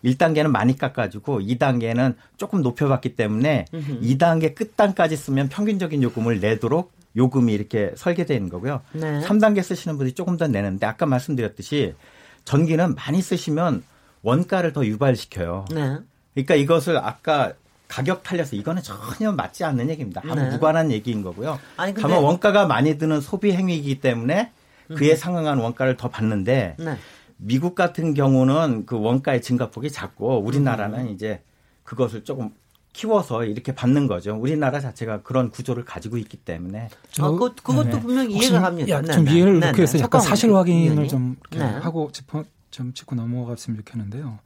[0.05, 4.01] 1단계는 많이 깎아주고 2단계는 조금 높여봤기 때문에 으흠.
[4.01, 8.81] 2단계 끝단까지 쓰면 평균적인 요금을 내도록 요금이 이렇게 설계되는 거고요.
[8.93, 9.21] 네.
[9.21, 11.95] 3단계 쓰시는 분들이 조금 더 내는데 아까 말씀드렸듯이
[12.43, 13.83] 전기는 많이 쓰시면
[14.21, 15.65] 원가를 더 유발시켜요.
[15.73, 15.97] 네.
[16.33, 17.53] 그러니까 이것을 아까
[17.87, 20.21] 가격 탈려서 이거는 전혀 맞지 않는 얘기입니다.
[20.25, 20.49] 아무 네.
[20.49, 21.59] 무관한 얘기인 거고요.
[21.77, 22.01] 아니, 근데...
[22.01, 24.51] 다만 원가가 많이 드는 소비 행위이기 때문에
[24.95, 25.15] 그에 음.
[25.15, 26.97] 상응한 원가를 더 받는데 네.
[27.37, 31.09] 미국 같은 경우는 그 원가의 증가폭이 작고 우리나라는 음.
[31.09, 31.41] 이제
[31.83, 32.51] 그것을 조금
[32.93, 34.35] 키워서 이렇게 받는 거죠.
[34.35, 36.87] 우리나라 자체가 그런 구조를 가지고 있기 때문에.
[37.19, 37.99] 아, 그, 그것도 네.
[37.99, 39.01] 분명히 이해가 갑니다.
[39.01, 41.35] 네, 좀 네, 이해를 네, 이렇게 해서 약간 사실 확인을 좀
[41.81, 44.39] 하고 짚어, 좀 짚고 넘어갔으면 좋겠는데요.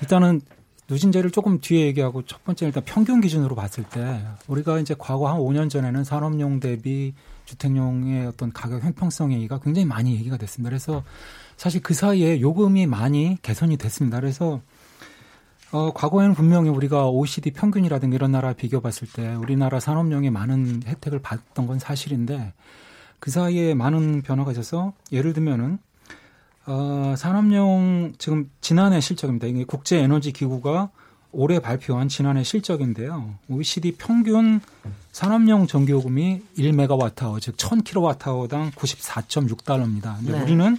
[0.00, 0.40] 일단은
[0.88, 5.38] 누진제를 조금 뒤에 얘기하고 첫 번째 일단 평균 기준으로 봤을 때 우리가 이제 과거 한
[5.38, 7.14] 5년 전에는 산업용 대비
[7.46, 10.70] 주택용의 어떤 가격 형평성의가 굉장히 많이 얘기가 됐습니다.
[10.70, 11.02] 그래서
[11.56, 14.20] 사실 그 사이에 요금이 많이 개선이 됐습니다.
[14.20, 14.60] 그래서
[15.72, 21.18] 어, 과거에는 분명히 우리가 OECD 평균이라든가 이런 나라 비교 봤을 때 우리나라 산업용에 많은 혜택을
[21.20, 22.52] 받던 건 사실인데
[23.18, 25.78] 그 사이에 많은 변화가 있어서 예를 들면은
[26.66, 29.46] 어, 산업용 지금 지난해 실적입니다.
[29.46, 30.90] 이게 국제 에너지 기구가
[31.32, 33.34] 올해 발표한 지난해 실적인데요.
[33.48, 34.60] OECD 평균
[35.10, 40.16] 산업용 전기요금이 1메가와트아워 즉 1000kWh당 94.6달러입니다.
[40.18, 40.40] 근데 네.
[40.42, 40.78] 우리는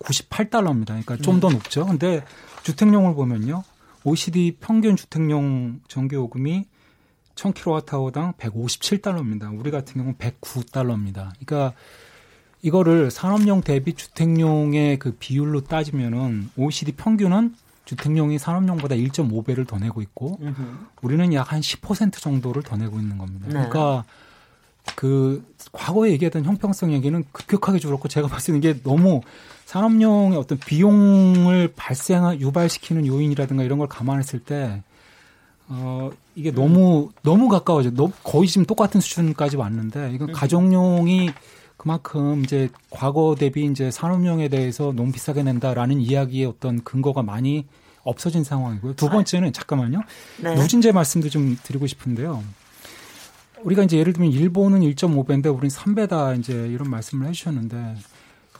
[0.00, 0.86] 98달러입니다.
[0.86, 1.86] 그러니까 좀 더 높죠.
[1.86, 2.22] 근데
[2.62, 3.62] 주택용을 보면요.
[4.04, 6.66] OECD 평균 주택용 전기 요금이
[7.34, 9.58] 1000kWh당 157달러입니다.
[9.58, 11.30] 우리 같은 경우는 109달러입니다.
[11.44, 11.72] 그러니까
[12.62, 20.38] 이거를 산업용 대비 주택용의 그 비율로 따지면은 OECD 평균은 주택용이 산업용보다 1.5배를 더 내고 있고
[21.02, 23.46] 우리는 약 한 10% 정도를 더 내고 있는 겁니다.
[23.48, 23.52] 네.
[23.52, 24.04] 그러니까
[24.96, 29.20] 그 과거에 얘기했던 형평성 얘기는 급격하게 줄었고 제가 봤을 때 이게 너무
[29.66, 34.82] 산업용의 어떤 비용을 발생 유발시키는 요인이라든가 이런 걸 감안했을 때
[35.68, 37.90] 어, 이게 너무, 너무 가까워져.
[37.90, 41.30] 너, 거의 지금 똑같은 수준까지 왔는데, 이건 가정용이
[41.76, 47.66] 그만큼 이제 과거 대비 이제 산업용에 대해서 너무 비싸게 낸다라는 이야기의 어떤 근거가 많이
[48.02, 48.94] 없어진 상황이고요.
[48.94, 50.02] 두 번째는, 잠깐만요.
[50.42, 50.54] 네.
[50.54, 52.42] 누진제 말씀도 좀 드리고 싶은데요.
[53.62, 57.96] 우리가 이제 예를 들면 일본은 1.5배인데 우리는 3배다 이제 이런 말씀을 해주셨는데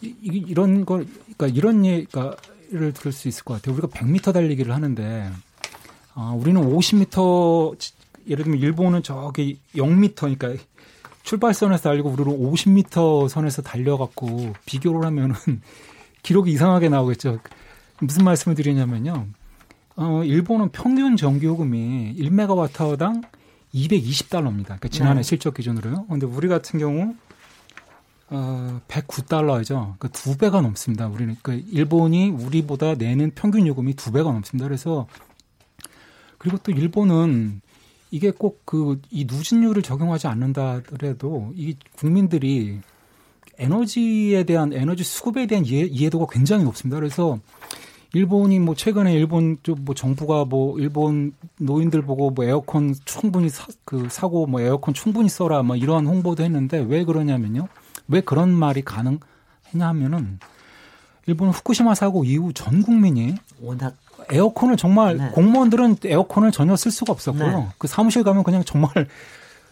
[0.05, 3.75] 이, 이런 걸 그러니까 이런 예를 들을 수 있을 것 같아요.
[3.75, 5.31] 우리가 100m 달리기를 하는데
[6.15, 7.93] 아, 우리는 50m
[8.29, 10.55] 예를 들면 일본은 저기 0m 그러니까
[11.23, 15.35] 출발선에서 달리고 우리는 50m 선에서 달려갖고 비교를 하면은
[16.23, 17.41] 기록이 이상하게 나오겠죠.
[18.01, 19.27] 무슨 말씀을 드리냐면요.
[19.97, 23.23] 어, 일본은 평균 전기요금이 1메가와트당
[23.75, 24.65] 220달러입니다.
[24.65, 25.23] 그러니까 지난해 네.
[25.23, 26.07] 실적 기준으로요.
[26.09, 27.15] 근데 우리 같은 경우
[28.35, 29.97] 어, 109달러죠.
[29.97, 31.07] 그러니까 두 배가 넘습니다.
[31.09, 34.67] 우리는 그러니까 일본이 우리보다 내는 평균 요금이 두 배가 넘습니다.
[34.67, 35.07] 그래서
[36.39, 37.61] 그리고 또 일본은
[38.11, 42.81] 이게 꼭 그 이 누진율을 적용하지 않는다 하더라도 이 국민들이
[43.59, 46.99] 에너지에 대한 에너지 수급에 대한 이해, 이해도가 굉장히 높습니다.
[46.99, 47.39] 그래서
[48.13, 54.09] 일본이 뭐 최근에 일본 뭐 정부가 뭐 일본 노인들 보고 뭐 에어컨 충분히 사, 그
[54.11, 57.69] 사고 뭐 에어컨 충분히 써라 뭐 이런 홍보도 했는데 왜 그러냐면요.
[58.09, 59.21] 왜 그런 말이 가능했냐
[59.89, 60.39] 하면은
[61.27, 63.97] 일본 후쿠시마 사고 이후 전 국민이 워낙
[64.31, 65.29] 에어컨을 정말 네.
[65.31, 67.59] 공무원들은 에어컨을 전혀 쓸 수가 없었고요.
[67.59, 67.69] 네.
[67.79, 68.91] 그 사무실 가면 그냥 정말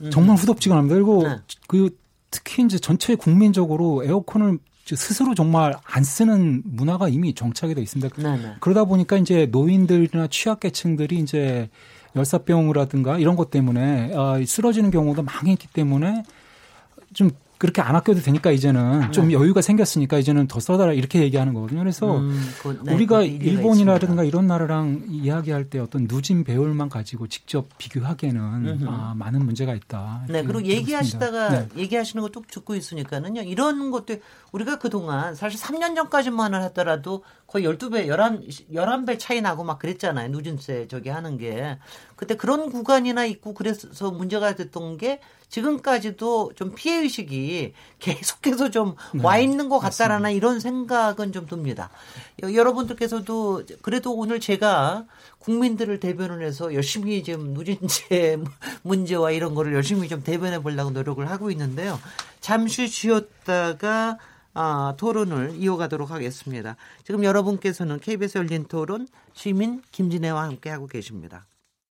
[0.00, 0.10] 음.
[0.10, 0.94] 정말 후덥지근합니다.
[0.94, 1.36] 그리고 네.
[1.66, 1.96] 그
[2.30, 8.16] 특히 이제 전체 국민적으로 에어컨을 스스로 정말 안 쓰는 문화가 이미 정착이 돼 있습니다.
[8.16, 8.36] 네네.
[8.42, 8.54] 네.
[8.60, 11.70] 그러다 보니까 이제 노인들이나 취약계층들이 이제
[12.16, 16.24] 열사병이라든가 이런 것 때문에 어, 쓰러지는 경우도 많이 있기 때문에
[17.14, 17.30] 좀
[17.62, 19.10] 그렇게 안 아껴도 되니까 이제는 네.
[19.12, 21.78] 좀 여유가 생겼으니까 이제는 더 써달라 이렇게 얘기하는 거거든요.
[21.78, 27.68] 그래서 음, 그, 네, 우리가 일본이라든가 이런 나라랑 이야기할 때 어떤 누진 배열만 가지고 직접
[27.78, 30.24] 비교하기에는 아, 많은 문제가 있다.
[30.28, 31.68] 네, 그리고 얘기하시다가 네.
[31.76, 33.42] 얘기하시는 거뚝 듣고 있으니까는요.
[33.42, 34.16] 이런 것도
[34.50, 37.22] 우리가 그동안 사실 3년 전까지만을 하더라도
[37.52, 40.30] 거의 12배, 11, 11배 차이 나고 막 그랬잖아요.
[40.30, 41.76] 누진세 저기 하는 게.
[42.16, 49.68] 그때 그런 구간이나 있고 그래서 문제가 됐던 게 지금까지도 좀 피해의식이 계속해서 좀와 네, 있는
[49.68, 51.90] 것 같다라는 이런 생각은 좀 듭니다.
[52.42, 55.04] 여러분들께서도 그래도 오늘 제가
[55.40, 58.38] 국민들을 대변을 해서 열심히 지금 누진제
[58.80, 62.00] 문제와 이런 거를 열심히 좀 대변해 보려고 노력을 하고 있는데요.
[62.40, 64.16] 잠시 쉬었다가
[64.54, 66.76] 아, 토론을 이어가도록 하겠습니다.
[67.04, 71.46] 지금 여러분께서는 KBS 열린 토론 시민 김진애와 함께 하고 계십니다.